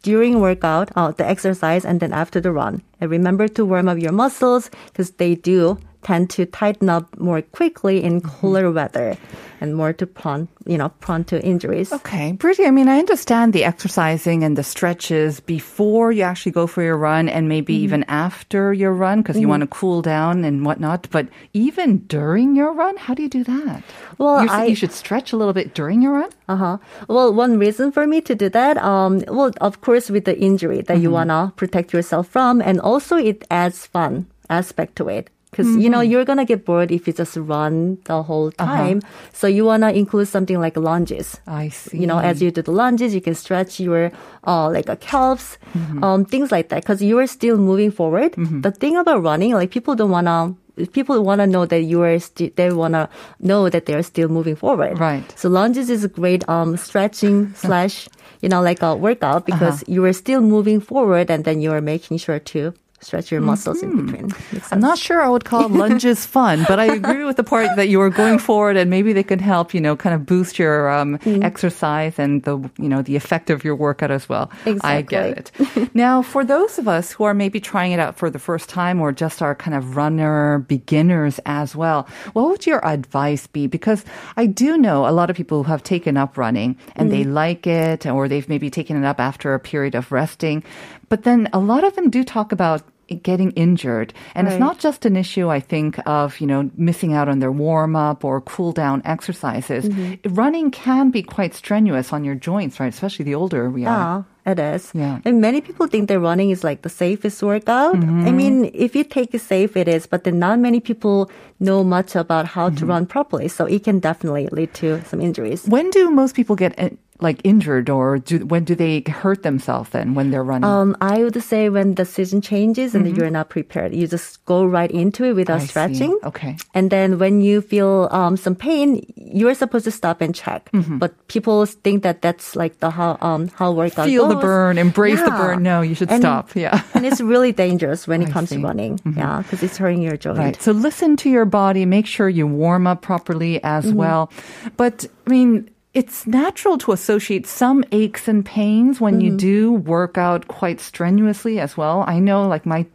during 0.07 0.39
workout, 0.39 0.87
uh, 0.95 1.11
the 1.11 1.27
exercise, 1.27 1.83
and 1.83 1.99
then 1.99 2.13
after 2.13 2.39
the 2.39 2.53
run. 2.53 2.81
And 3.01 3.11
remember 3.11 3.49
to 3.59 3.65
warm 3.65 3.89
up 3.89 3.99
your 3.99 4.13
muscles 4.13 4.71
because 4.87 5.11
they 5.19 5.35
do 5.35 5.77
tend 6.03 6.29
to 6.31 6.45
tighten 6.45 6.89
up 6.89 7.17
more 7.19 7.41
quickly 7.41 8.03
in 8.03 8.21
cooler 8.21 8.71
weather 8.71 9.17
and 9.59 9.75
more 9.75 9.91
to 9.93 10.05
prone, 10.05 10.47
you 10.67 10.77
know, 10.77 10.89
prone 11.01 11.23
to 11.25 11.43
injuries. 11.43 11.91
Okay, 11.91 12.31
Britty, 12.33 12.65
I 12.65 12.71
mean, 12.71 12.87
I 12.87 12.99
understand 12.99 13.53
the 13.53 13.63
exercising 13.63 14.43
and 14.43 14.55
the 14.57 14.63
stretches 14.63 15.39
before 15.39 16.11
you 16.11 16.21
actually 16.21 16.51
go 16.51 16.67
for 16.67 16.83
your 16.83 16.97
run 16.97 17.27
and 17.27 17.49
maybe 17.49 17.73
Mm-hmm. 17.73 17.83
even 17.83 18.03
after 18.07 18.71
your 18.71 18.93
run 18.93 19.21
because 19.21 19.37
you 19.39 19.47
want 19.47 19.61
to 19.61 19.67
cool 19.67 20.01
down 20.01 20.45
and 20.45 20.63
whatnot. 20.65 21.07
But 21.11 21.27
even 21.53 21.99
during 22.07 22.55
your 22.55 22.71
run, 22.71 22.95
how 22.97 23.13
do 23.13 23.23
you 23.23 23.29
do 23.29 23.43
that? 23.45 23.83
Well, 24.17 24.43
you, 24.43 24.49
I- 24.49 24.65
you 24.65 24.75
should 24.75 24.91
stretch 24.93 25.33
a 25.33 25.37
little 25.37 25.53
bit 25.53 25.73
during 25.73 26.01
your 26.01 26.13
run? 26.13 26.29
Uh 26.47 26.55
huh. 26.55 26.77
Well, 27.09 27.33
one 27.33 27.57
reason 27.59 27.91
for 27.91 28.05
me 28.07 28.21
to 28.21 28.35
do 28.35 28.47
that, 28.49 28.77
um, 28.77 29.23
well, 29.27 29.51
of 29.59 29.81
course, 29.81 30.09
with 30.09 30.25
the 30.25 30.37
injury 30.39 30.81
that 30.81 30.99
you 30.99 31.09
wanna 31.11 31.51
protect 31.57 31.91
yourself 31.93 32.27
from, 32.27 32.61
and 32.61 32.79
also 32.79 33.17
it 33.17 33.43
adds 33.51 33.85
fun 33.87 34.27
aspect 34.49 34.95
to 34.97 35.09
it. 35.09 35.29
Because 35.57 35.73
you 35.75 35.89
know 35.89 36.01
you're 36.05 36.23
gonna 36.23 36.45
get 36.45 36.65
bored 36.69 36.91
if 36.93 37.07
you 37.07 37.13
just 37.13 37.33
run 37.35 37.97
the 38.05 38.21
whole 38.21 38.51
time. 38.53 39.01
So 39.33 39.47
you 39.49 39.65
wanna 39.65 39.89
include 39.89 40.27
something 40.29 40.61
like 40.61 40.77
lunges. 40.77 41.41
I 41.47 41.69
see. 41.69 41.97
You 41.97 42.05
know, 42.05 42.19
as 42.19 42.41
you 42.43 42.51
do 42.51 42.61
the 42.61 42.71
lunges, 42.71 43.15
you 43.17 43.21
can 43.21 43.33
stretch 43.33 43.79
your 43.81 44.11
uh, 44.45 44.69
like 44.69 44.87
a 44.87 44.95
calves, 44.95 45.57
um, 46.05 46.25
things 46.25 46.51
like 46.51 46.69
that. 46.69 46.83
Because 46.85 47.01
you 47.01 47.17
are 47.17 47.25
still 47.25 47.57
moving 47.57 47.89
forward. 47.89 48.37
The 48.37 48.69
thing 48.69 48.97
about 48.97 49.23
running, 49.23 49.53
like 49.57 49.71
people 49.71 49.95
don't 49.97 50.11
wanna. 50.11 50.53
People 50.93 51.23
want 51.25 51.41
to 51.41 51.47
know 51.47 51.65
that 51.65 51.81
you 51.89 52.03
are. 52.05 52.19
Sti- 52.21 52.53
they 52.55 52.69
want 52.71 52.93
to 52.93 53.09
know 53.41 53.65
that 53.67 53.87
they 53.89 53.95
are 53.97 54.03
still 54.05 54.29
moving 54.29 54.55
forward. 54.55 54.99
Right. 55.01 55.25
So 55.35 55.49
lunges 55.49 55.89
is 55.89 56.03
a 56.03 56.07
great 56.07 56.47
um, 56.47 56.77
stretching 56.77 57.49
slash, 57.65 58.07
you 58.45 58.49
know, 58.49 58.61
like 58.61 58.83
a 58.85 58.93
workout 58.95 59.47
because 59.49 59.81
Uh-huh. 59.81 59.93
you 59.95 60.05
are 60.05 60.13
still 60.13 60.37
moving 60.41 60.77
forward 60.79 61.31
and 61.33 61.45
then 61.49 61.61
you 61.65 61.71
are 61.73 61.81
making 61.81 62.21
sure 62.21 62.37
to 62.53 62.77
stretch 62.99 63.31
your 63.31 63.41
muscles 63.41 63.83
in 63.83 63.91
mm-hmm. 63.91 64.05
between. 64.07 64.63
I'm 64.71 64.79
not 64.79 64.97
sure 64.97 65.21
I 65.21 65.29
would 65.29 65.45
call 65.45 65.69
lunges 65.69 66.25
fun, 66.37 66.65
but 66.67 66.79
I 66.79 66.85
agree 66.85 67.23
with 67.23 67.37
the 67.37 67.43
part 67.43 67.75
that 67.75 67.89
you 67.89 67.99
were 67.99 68.09
going 68.09 68.39
forward 68.39 68.75
and 68.75 68.89
maybe 68.89 69.13
they 69.13 69.23
can 69.23 69.39
help, 69.39 69.73
you 69.73 69.81
know, 69.81 69.95
kind 69.95 70.15
of 70.15 70.25
boost 70.25 70.57
your 70.57 70.89
um, 70.89 71.17
mm-hmm. 71.19 71.43
exercise 71.43 72.17
and 72.17 72.43
the, 72.43 72.57
you 72.77 72.89
know, 72.89 73.01
the 73.01 73.15
effect 73.15 73.49
of 73.49 73.63
your 73.63 73.75
workout 73.75 74.09
as 74.09 74.27
well. 74.27 74.51
I 74.81 75.01
get 75.01 75.37
it. 75.37 75.95
now, 75.95 76.21
for 76.21 76.43
those 76.43 76.79
of 76.79 76.87
us 76.87 77.11
who 77.11 77.23
are 77.23 77.33
maybe 77.33 77.59
trying 77.59 77.91
it 77.91 77.99
out 77.99 78.17
for 78.17 78.29
the 78.29 78.39
first 78.39 78.67
time 78.67 78.99
or 78.99 79.11
just 79.11 79.41
are 79.41 79.53
kind 79.53 79.75
of 79.75 79.95
runner 79.95 80.59
beginners 80.67 81.39
as 81.45 81.75
well, 81.75 82.07
what 82.33 82.49
would 82.49 82.65
your 82.65 82.85
advice 82.85 83.45
be? 83.45 83.67
Because 83.67 84.05
I 84.35 84.47
do 84.47 84.77
know 84.77 85.07
a 85.07 85.11
lot 85.11 85.29
of 85.29 85.35
people 85.35 85.63
who 85.63 85.69
have 85.69 85.83
taken 85.83 86.17
up 86.17 86.37
running 86.37 86.77
and 86.95 87.11
they 87.11 87.21
mm-hmm. 87.21 87.33
like 87.33 87.67
it 87.67 88.05
or 88.05 88.27
they've 88.27 88.49
maybe 88.49 88.69
taken 88.69 88.97
it 88.97 89.05
up 89.05 89.19
after 89.19 89.53
a 89.53 89.59
period 89.59 89.93
of 89.93 90.11
resting. 90.11 90.63
But 91.09 91.23
then 91.23 91.49
a 91.53 91.59
lot 91.59 91.83
of 91.83 91.95
them 91.95 92.09
do 92.09 92.23
talk 92.23 92.51
about 92.51 92.83
getting 93.23 93.51
injured. 93.51 94.13
And 94.35 94.47
it's 94.47 94.59
not 94.59 94.79
just 94.79 95.05
an 95.05 95.15
issue, 95.15 95.49
I 95.49 95.59
think, 95.59 95.97
of, 96.05 96.39
you 96.41 96.47
know, 96.47 96.69
missing 96.75 97.13
out 97.13 97.29
on 97.29 97.39
their 97.39 97.51
warm 97.51 97.95
up 97.95 98.25
or 98.25 98.41
cool 98.41 98.73
down 98.73 99.01
exercises. 99.05 99.87
Mm-hmm. 99.87 100.33
Running 100.33 100.71
can 100.71 101.09
be 101.09 101.23
quite 101.23 101.53
strenuous 101.55 102.11
on 102.11 102.23
your 102.23 102.35
joints, 102.35 102.79
right? 102.79 102.93
Especially 102.93 103.23
the 103.23 103.35
older 103.35 103.69
we 103.69 103.85
are. 103.85 104.25
Yeah, 104.45 104.51
it 104.51 104.59
is. 104.59 104.91
Yeah. 104.93 105.21
And 105.23 105.39
many 105.39 105.61
people 105.61 105.87
think 105.87 106.09
that 106.09 106.19
running 106.19 106.49
is 106.49 106.63
like 106.63 106.81
the 106.81 106.89
safest 106.89 107.41
workout. 107.41 107.95
I 107.95 107.99
mm-hmm. 107.99 108.35
mean, 108.35 108.71
if 108.73 108.95
you 108.95 109.03
take 109.03 109.33
it 109.33 109.41
safe, 109.41 109.77
it 109.77 109.87
is, 109.87 110.05
but 110.05 110.25
then 110.25 110.39
not 110.39 110.59
many 110.59 110.79
people 110.79 111.31
know 111.59 111.83
much 111.83 112.15
about 112.15 112.45
how 112.45 112.69
to 112.69 112.75
mm-hmm. 112.75 112.89
run 112.89 113.05
properly. 113.05 113.47
So 113.47 113.65
it 113.65 113.83
can 113.83 113.99
definitely 113.99 114.47
lead 114.51 114.73
to 114.75 115.01
some 115.05 115.21
injuries. 115.21 115.65
When 115.65 115.89
do 115.91 116.11
most 116.11 116.35
people 116.35 116.55
get 116.55 116.77
uh, 116.77 116.89
like 117.19 117.41
injured 117.43 117.89
or 117.89 118.19
do, 118.19 118.45
when 118.45 118.63
do 118.63 118.75
they 118.75 119.01
hurt 119.07 119.41
themselves 119.43 119.89
then 119.89 120.13
when 120.13 120.29
they're 120.31 120.43
running? 120.43 120.69
Um, 120.69 120.95
I 121.01 121.23
would 121.23 121.41
say 121.41 121.69
when 121.69 121.95
the 121.95 122.05
season 122.05 122.41
changes 122.41 122.93
and 122.93 123.17
you're 123.17 123.29
not 123.29 123.49
prepared, 123.49 123.93
you 123.95 124.05
just 124.07 124.43
go 124.45 124.63
right 124.65 124.91
into 124.91 125.23
it 125.25 125.33
without 125.33 125.57
I 125.57 125.59
see. 125.61 125.67
stretching. 125.67 126.19
Okay. 126.23 126.57
And 126.73 126.91
then 126.91 127.17
when 127.17 127.41
you 127.41 127.61
feel 127.61 128.07
um, 128.11 128.37
some 128.37 128.53
pain, 128.55 129.01
you're 129.15 129.55
supposed 129.55 129.85
to 129.85 129.91
stop 129.91 130.21
and 130.21 130.33
check. 130.35 130.69
But 130.73 131.13
people 131.27 131.65
think 131.65 132.03
that 132.03 132.21
that's 132.21 132.55
like 132.55 132.79
the 132.79 132.89
how 132.91 133.17
um 133.21 133.47
how 133.49 133.71
workout 133.71 134.05
Feel 134.05 134.27
the 134.27 134.35
burn, 134.35 134.77
embrace 134.77 135.19
the 135.21 135.31
burn. 135.31 135.63
No, 135.63 135.81
you 135.81 135.95
should 135.95 136.11
And- 136.11 136.21
stop. 136.21 136.55
Yeah. 136.55 136.81
and 136.93 137.05
it's 137.05 137.19
really 137.21 137.51
dangerous 137.51 138.07
when 138.07 138.21
it 138.25 138.29
I 138.29 138.31
comes 138.31 138.49
see. 138.49 138.57
to 138.57 138.61
running. 138.63 138.99
Yeah, 139.15 139.41
because 139.41 139.63
it's 139.63 139.77
hurting 139.77 140.01
your 140.01 140.17
joint. 140.17 140.37
Right. 140.37 140.61
So 140.61 140.71
listen 140.71 141.15
to 141.17 141.29
your 141.29 141.45
body. 141.45 141.85
Make 141.85 142.05
sure 142.05 142.29
you 142.29 142.45
warm 142.47 142.85
up 142.87 143.01
properly 143.01 143.63
as 143.63 143.91
well. 143.91 144.31
But 144.77 145.05
I 145.25 145.29
mean, 145.29 145.69
it's 145.93 146.27
natural 146.27 146.77
to 146.79 146.91
associate 146.91 147.47
some 147.47 147.83
aches 147.91 148.27
and 148.27 148.45
pains 148.45 149.01
when 149.01 149.15
mm-hmm. 149.15 149.21
you 149.21 149.37
do 149.37 149.71
work 149.73 150.17
out 150.17 150.47
quite 150.47 150.79
strenuously 150.79 151.59
as 151.59 151.75
well. 151.75 152.03
I 152.07 152.19
know, 152.19 152.47
like 152.47 152.65
my 152.65 152.85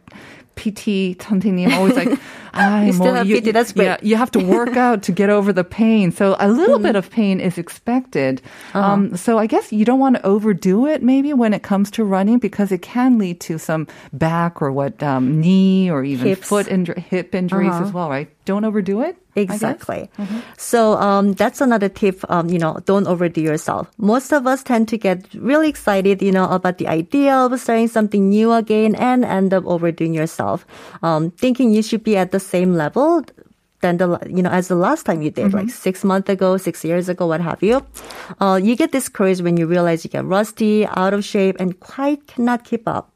PT 0.55 1.17
Tantini 1.17 1.71
always 1.73 1.95
like, 1.95 2.19
I 2.53 2.85
you 2.85 2.93
still 2.93 3.13
have 3.13 3.27
you, 3.27 3.41
PT, 3.41 3.51
that's 3.51 3.71
great. 3.73 3.85
Yeah, 3.85 3.97
you 4.01 4.15
have 4.15 4.29
to 4.31 4.39
work 4.39 4.77
out 4.77 5.03
to 5.03 5.11
get 5.11 5.29
over 5.29 5.51
the 5.51 5.63
pain. 5.63 6.11
So 6.11 6.35
a 6.39 6.47
little 6.47 6.77
mm. 6.77 6.83
bit 6.83 6.95
of 6.95 7.09
pain 7.09 7.39
is 7.39 7.57
expected. 7.57 8.41
Uh-huh. 8.73 8.79
Um, 8.79 9.17
so 9.17 9.39
I 9.39 9.47
guess 9.47 9.73
you 9.73 9.85
don't 9.85 9.99
want 9.99 10.17
to 10.17 10.25
overdo 10.25 10.85
it 10.85 11.01
maybe 11.01 11.33
when 11.33 11.53
it 11.53 11.63
comes 11.63 11.89
to 11.91 12.03
running 12.03 12.37
because 12.37 12.71
it 12.71 12.83
can 12.83 13.17
lead 13.17 13.39
to 13.41 13.57
some 13.57 13.87
back 14.11 14.61
or 14.61 14.71
what 14.71 15.01
um, 15.01 15.41
knee 15.41 15.89
or 15.89 16.03
even 16.03 16.27
Hips. 16.27 16.47
foot 16.47 16.67
and 16.67 16.87
hip 16.87 17.33
injuries 17.33 17.71
uh-huh. 17.71 17.85
as 17.85 17.91
well, 17.91 18.09
right? 18.09 18.29
Don't 18.45 18.65
overdo 18.65 19.01
it. 19.01 19.17
Exactly. 19.35 20.09
So 20.57 20.93
um, 20.97 21.33
that's 21.33 21.61
another 21.61 21.89
tip. 21.89 22.21
Um, 22.29 22.49
you 22.49 22.59
know, 22.59 22.79
don't 22.85 23.07
overdo 23.07 23.41
yourself. 23.41 23.89
Most 23.97 24.31
of 24.31 24.45
us 24.45 24.63
tend 24.63 24.87
to 24.89 24.97
get 24.97 25.25
really 25.33 25.69
excited, 25.69 26.21
you 26.21 26.31
know, 26.31 26.49
about 26.49 26.77
the 26.77 26.87
idea 26.87 27.33
of 27.35 27.59
starting 27.59 27.87
something 27.87 28.29
new 28.29 28.51
again 28.53 28.95
and 28.95 29.25
end 29.25 29.53
up 29.53 29.65
overdoing 29.65 30.13
yourself, 30.13 30.65
um, 31.01 31.31
thinking 31.31 31.71
you 31.71 31.81
should 31.81 32.03
be 32.03 32.15
at 32.15 32.31
the 32.31 32.39
same 32.39 32.75
level 32.75 33.23
than 33.83 33.97
the 33.97 34.17
you 34.27 34.41
know 34.41 34.49
as 34.49 34.69
the 34.69 34.75
last 34.75 35.05
time 35.05 35.21
you 35.21 35.29
did, 35.29 35.53
like 35.53 35.69
six 35.69 36.03
months 36.03 36.29
ago, 36.29 36.57
six 36.57 36.83
years 36.83 37.09
ago, 37.09 37.27
what 37.27 37.41
have 37.41 37.61
you. 37.61 37.85
Uh, 38.39 38.59
you 38.61 38.75
get 38.75 38.91
discouraged 38.91 39.41
when 39.41 39.57
you 39.57 39.67
realize 39.67 40.03
you 40.03 40.09
get 40.09 40.25
rusty, 40.25 40.87
out 40.87 41.13
of 41.13 41.23
shape, 41.23 41.57
and 41.59 41.79
quite 41.79 42.25
cannot 42.27 42.63
keep 42.63 42.87
up. 42.87 43.11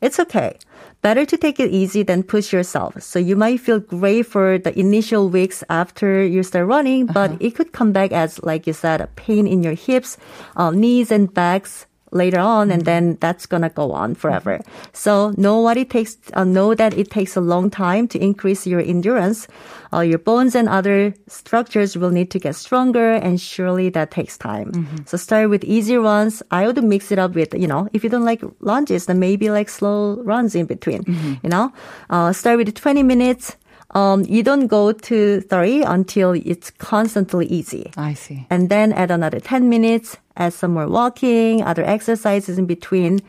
It's 0.00 0.20
okay. 0.20 0.56
Better 1.04 1.26
to 1.26 1.36
take 1.36 1.60
it 1.60 1.68
easy 1.68 2.02
than 2.02 2.22
push 2.22 2.50
yourself. 2.50 2.96
So 3.02 3.18
you 3.18 3.36
might 3.36 3.60
feel 3.60 3.78
great 3.78 4.24
for 4.24 4.56
the 4.56 4.72
initial 4.72 5.28
weeks 5.28 5.62
after 5.68 6.24
you 6.24 6.42
start 6.42 6.66
running, 6.66 7.04
but 7.04 7.36
it 7.44 7.54
could 7.54 7.76
come 7.76 7.92
back 7.92 8.10
as, 8.10 8.42
like 8.42 8.66
you 8.66 8.72
said, 8.72 9.02
a 9.02 9.06
pain 9.08 9.46
in 9.46 9.62
your 9.62 9.74
hips, 9.74 10.16
uh, 10.56 10.70
knees 10.70 11.12
and 11.12 11.28
backs 11.28 11.84
later 12.14 12.38
on, 12.38 12.70
and 12.70 12.84
then 12.86 13.18
that's 13.20 13.44
gonna 13.46 13.68
go 13.68 13.92
on 13.92 14.14
forever. 14.14 14.60
So 14.92 15.34
know 15.36 15.60
what 15.60 15.76
it 15.76 15.90
takes. 15.90 16.16
Uh, 16.32 16.44
know 16.44 16.74
that 16.74 16.94
it 16.96 17.10
takes 17.10 17.36
a 17.36 17.40
long 17.40 17.68
time 17.70 18.08
to 18.08 18.18
increase 18.18 18.66
your 18.66 18.80
endurance. 18.80 19.46
Uh, 19.92 20.00
your 20.00 20.18
bones 20.18 20.54
and 20.54 20.68
other 20.68 21.14
structures 21.28 21.96
will 21.96 22.10
need 22.10 22.30
to 22.30 22.38
get 22.38 22.54
stronger, 22.56 23.12
and 23.14 23.40
surely 23.40 23.90
that 23.90 24.10
takes 24.10 24.38
time. 24.38 24.70
So 25.06 25.16
start 25.16 25.50
with 25.50 25.64
easy 25.64 25.96
runs. 25.96 26.42
I 26.50 26.66
would 26.66 26.82
mix 26.82 27.12
it 27.12 27.18
up 27.18 27.34
with, 27.34 27.54
you 27.54 27.66
know, 27.66 27.88
if 27.92 28.02
you 28.02 28.10
don't 28.10 28.24
like 28.24 28.42
lunges, 28.60 29.06
then 29.06 29.18
maybe 29.18 29.50
like 29.50 29.68
slow 29.68 30.16
runs 30.22 30.54
in 30.54 30.66
between. 30.66 31.02
You 31.42 31.50
know, 31.50 31.72
uh, 32.10 32.32
start 32.32 32.58
with 32.58 32.74
20 32.74 33.02
minutes. 33.02 33.56
Um, 33.94 34.24
you 34.26 34.42
don't 34.42 34.66
go 34.66 34.90
to 34.90 35.40
30 35.42 35.82
until 35.82 36.32
it's 36.32 36.70
constantly 36.70 37.46
easy. 37.46 37.92
I 37.96 38.14
see. 38.14 38.46
And 38.50 38.68
then 38.68 38.92
add 38.92 39.12
another 39.12 39.38
10 39.38 39.68
minutes, 39.68 40.16
add 40.36 40.52
some 40.52 40.72
more 40.72 40.88
walking, 40.88 41.62
other 41.62 41.84
exercises 41.84 42.58
in 42.58 42.66
between, 42.66 43.20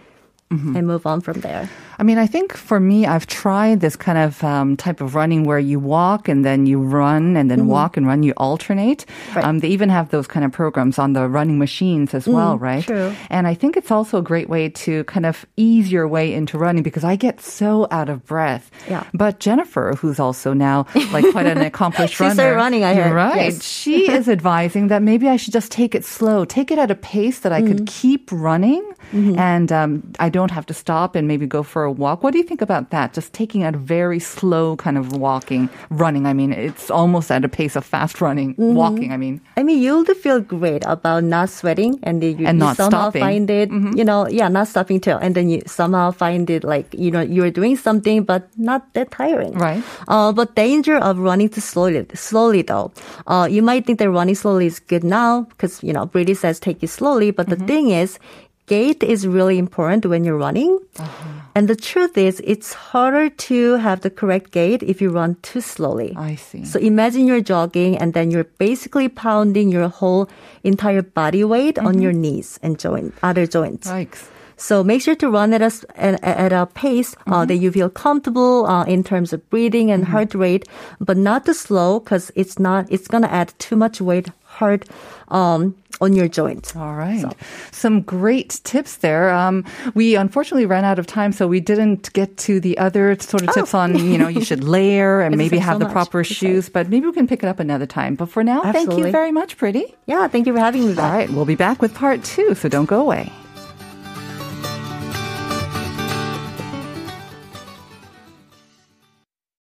and 0.52 0.88
move 0.88 1.06
on 1.06 1.20
from 1.22 1.42
there. 1.42 1.70
I 1.98 2.04
mean, 2.04 2.18
I 2.18 2.28
think 2.28 2.56
for 2.56 2.80
me, 2.80 3.06
I've 3.06 3.26
tried 3.28 3.80
this 3.82 3.96
kind 3.98 4.18
of 4.18 4.42
um, 4.44 4.78
type 4.78 5.02
of 5.02 5.16
running 5.16 5.44
where 5.44 5.60
you 5.60 5.80
walk 5.80 6.28
and 6.30 6.46
then 6.46 6.66
you 6.66 6.80
run 6.80 7.36
and 7.36 7.50
then 7.52 7.68
walk 7.68 7.98
and 7.98 8.06
run. 8.08 8.24
You 8.24 8.34
alternate. 8.38 9.06
Mm-hmm. 9.06 9.36
Right. 9.36 9.46
Um, 9.46 9.60
they 9.60 9.70
even 9.70 9.90
have 9.90 10.10
those 10.12 10.28
kind 10.28 10.46
of 10.46 10.52
programs 10.52 11.00
on 11.00 11.14
the 11.14 11.28
running 11.28 11.58
machines 11.58 12.14
as 12.14 12.28
well, 12.28 12.58
right? 12.58 12.84
Mm, 12.84 12.88
true. 12.88 13.16
And 13.30 13.48
I 13.48 13.54
think 13.54 13.76
it's 13.76 13.92
also 13.92 14.18
a 14.20 14.22
great 14.22 14.48
way 14.50 14.70
to 14.70 15.04
kind 15.06 15.26
of 15.26 15.46
ease 15.58 15.92
your 15.92 16.08
way 16.08 16.34
into 16.34 16.58
running 16.58 16.84
because 16.84 17.04
I 17.04 17.16
get 17.18 17.42
so 17.42 17.88
out 17.92 18.08
of 18.10 18.26
breath. 18.26 18.70
Yeah. 18.90 19.04
But 19.14 19.40
Jennifer, 19.40 19.94
who's 19.98 20.20
also 20.20 20.54
now 20.54 20.86
like 21.12 21.26
quite 21.32 21.48
an 21.48 21.58
accomplished 21.72 22.16
She 22.16 22.24
runner, 22.24 22.36
started 22.36 22.56
running, 22.56 22.84
I 22.84 22.94
heard. 22.94 23.14
Right. 23.14 23.52
Yes. 23.54 23.64
She 23.64 24.10
is 24.12 24.30
advising 24.38 24.88
that 24.90 25.02
maybe 25.02 25.28
I 25.28 25.38
should 25.38 25.54
just 25.54 25.72
take 25.72 25.96
it 25.96 26.06
slow, 26.06 26.46
take 26.46 26.72
it 26.72 26.78
at 26.80 26.92
a 26.92 26.96
pace 26.96 27.40
that 27.40 27.52
I 27.52 27.62
could 27.62 27.76
Mm-hmm. 27.76 27.86
keep 27.86 28.30
running, 28.32 28.84
and 29.16 29.72
um, 29.72 30.12
I 30.20 30.30
don't 30.30 30.52
have 30.52 30.66
to 30.68 30.74
stop 30.74 31.16
and 31.16 31.28
maybe 31.28 31.46
go 31.48 31.64
for 31.64 31.84
a 31.84 31.92
walk. 31.92 32.22
What 32.24 32.32
do 32.34 32.38
you 32.38 32.44
think 32.44 32.62
about 32.62 32.90
that? 32.92 33.14
Just 33.14 33.32
taking 33.34 33.64
a 33.64 33.72
very 33.72 34.20
slow 34.20 34.76
kind 34.76 34.98
of 34.98 35.16
walking, 35.16 35.70
running. 35.90 36.26
I 36.26 36.34
mean, 36.34 36.52
it's 36.52 36.92
almost 36.92 37.32
at 37.32 37.46
a 37.46 37.50
pace 37.50 37.76
of 37.76 37.86
fast 37.86 38.20
running, 38.22 38.56
Mm-hmm. 38.56 38.76
walking. 38.76 39.12
I 39.12 39.18
mean, 39.18 39.40
I 39.58 39.64
mean, 39.64 39.82
you'll 39.82 40.04
feel 40.06 40.40
great 40.42 40.84
about 40.86 41.24
not 41.24 41.50
sweating, 41.50 42.00
and 42.04 42.22
then 42.22 42.38
you, 42.38 42.46
And 42.48 42.60
you 42.60 42.74
somehow 42.76 43.10
stopping. 43.10 43.22
find 43.22 43.50
it, 43.50 43.70
you 43.72 44.04
know, 44.04 44.28
yeah, 44.28 44.48
not 44.50 44.68
stopping 44.68 45.00
too, 45.00 45.18
and 45.22 45.34
then 45.36 45.50
you 45.50 45.62
somehow 45.66 46.12
find 46.12 46.50
it 46.50 46.64
like 46.64 46.88
you 46.94 47.10
know 47.12 47.22
you're 47.22 47.52
doing 47.52 47.78
something, 47.78 48.24
but 48.24 48.50
not 48.58 48.94
that 48.94 49.12
tiring, 49.12 49.54
Right. 49.54 49.84
Uh, 50.08 50.32
but 50.34 50.56
danger 50.56 50.98
of 50.98 51.20
running 51.20 51.50
too 51.50 51.62
slowly, 51.62 52.06
slowly 52.14 52.62
though. 52.64 52.92
Uh, 53.28 53.48
you 53.50 53.62
might 53.62 53.86
think 53.86 54.00
that 54.00 54.10
running 54.10 54.36
slowly 54.36 54.66
is 54.68 54.80
good 54.80 55.04
now 55.04 55.44
because 55.56 55.82
you 55.84 55.94
know 55.94 56.06
Brady 56.06 56.34
says 56.34 56.60
take 56.60 56.84
it 56.84 56.90
slowly, 56.90 57.32
but 57.32 57.46
Mm-hmm. 57.48 57.60
the 57.62 57.68
thing 57.68 57.90
is. 57.92 58.20
Gait 58.68 59.04
is 59.04 59.28
really 59.28 59.58
important 59.60 60.06
when 60.06 60.24
you're 60.24 60.38
running. 60.38 60.80
Uh-huh. 60.98 61.30
And 61.54 61.68
the 61.68 61.76
truth 61.76 62.18
is, 62.18 62.42
it's 62.44 62.74
harder 62.74 63.30
to 63.30 63.76
have 63.76 64.02
the 64.02 64.10
correct 64.10 64.52
gait 64.52 64.84
if 64.84 65.02
you 65.02 65.10
run 65.10 65.38
too 65.42 65.62
slowly. 65.62 66.14
I 66.18 66.36
see. 66.36 66.66
So 66.66 66.80
imagine 66.80 67.28
you're 67.28 67.42
jogging 67.42 67.98
and 67.98 68.14
then 68.14 68.32
you're 68.32 68.50
basically 68.58 69.08
pounding 69.08 69.70
your 69.70 69.88
whole 69.88 70.28
entire 70.64 71.02
body 71.02 71.44
weight 71.44 71.80
on 71.80 72.02
your 72.02 72.12
knees 72.12 72.60
and 72.62 72.78
joint, 72.78 73.14
other 73.24 73.46
joints. 73.48 73.88
Yikes. 73.88 74.28
So 74.58 74.84
make 74.84 75.02
sure 75.02 75.16
to 75.16 75.30
run 75.30 75.54
at 75.54 75.62
a, 75.62 76.26
at, 76.26 76.54
a 76.54 76.66
pace 76.66 77.16
uh, 77.28 77.46
that 77.46 77.58
you 77.58 77.72
feel 77.72 77.90
comfortable 77.90 78.66
uh, 78.66 78.86
in 78.86 79.04
terms 79.04 79.34
of 79.34 79.48
breathing 79.50 79.92
and 79.92 80.06
heart 80.06 80.34
rate, 80.34 80.68
but 81.00 81.18
not 81.18 81.46
too 81.46 81.54
slow 81.54 82.00
because 82.00 82.32
it's 82.36 82.58
not, 82.58 82.88
it's 82.90 83.08
going 83.08 83.24
to 83.24 83.32
add 83.32 83.54
too 83.60 83.76
much 83.76 84.00
weight, 84.00 84.30
hard, 84.56 84.86
um, 85.30 85.76
on 86.02 86.14
your 86.14 86.28
joints. 86.28 86.76
All 86.76 86.96
right. 86.96 87.24
Some 87.72 88.02
great 88.02 88.60
tips 88.66 88.98
there. 88.98 89.30
Um, 89.30 89.64
we 89.94 90.16
unfortunately 90.16 90.66
ran 90.66 90.84
out 90.84 91.00
of 91.00 91.08
time, 91.08 91.32
so 91.32 91.48
we 91.48 91.60
didn't 91.62 92.12
get 92.14 92.36
to 92.40 92.60
the 92.60 92.78
other 92.78 93.18
sort 93.20 93.44
of 93.48 93.54
tips 93.54 93.74
on, 93.74 93.96
you 93.98 94.18
know, 94.18 94.28
you 94.28 94.44
should 94.44 94.64
layer 94.64 95.22
and 95.26 95.38
maybe 95.38 95.58
have 95.58 95.76
so 95.76 95.80
the 95.80 95.86
much. 95.86 95.94
proper 95.94 96.24
shoes, 96.24 96.68
but 96.68 96.90
maybe 96.90 97.06
we 97.06 97.14
can 97.14 97.28
pick 97.28 97.44
it 97.44 97.48
up 97.48 97.60
another 97.60 97.86
time. 97.86 98.16
But 98.16 98.28
for 98.30 98.44
now, 98.44 98.62
thank 98.74 98.92
you 98.98 99.10
very 99.12 99.32
much, 99.32 99.58
Britty. 99.58 99.96
Yeah. 100.06 100.28
Thank 100.28 100.48
you 100.48 100.54
for 100.54 100.60
having 100.60 100.82
me 100.84 100.90
All 100.90 100.96
back. 100.96 101.14
right. 101.14 101.30
We'll 101.30 101.46
be 101.46 101.56
back 101.56 101.82
with 101.82 101.94
part 101.94 102.24
two, 102.24 102.56
so 102.56 102.68
don't 102.68 102.88
go 102.88 103.00
away. 103.02 103.32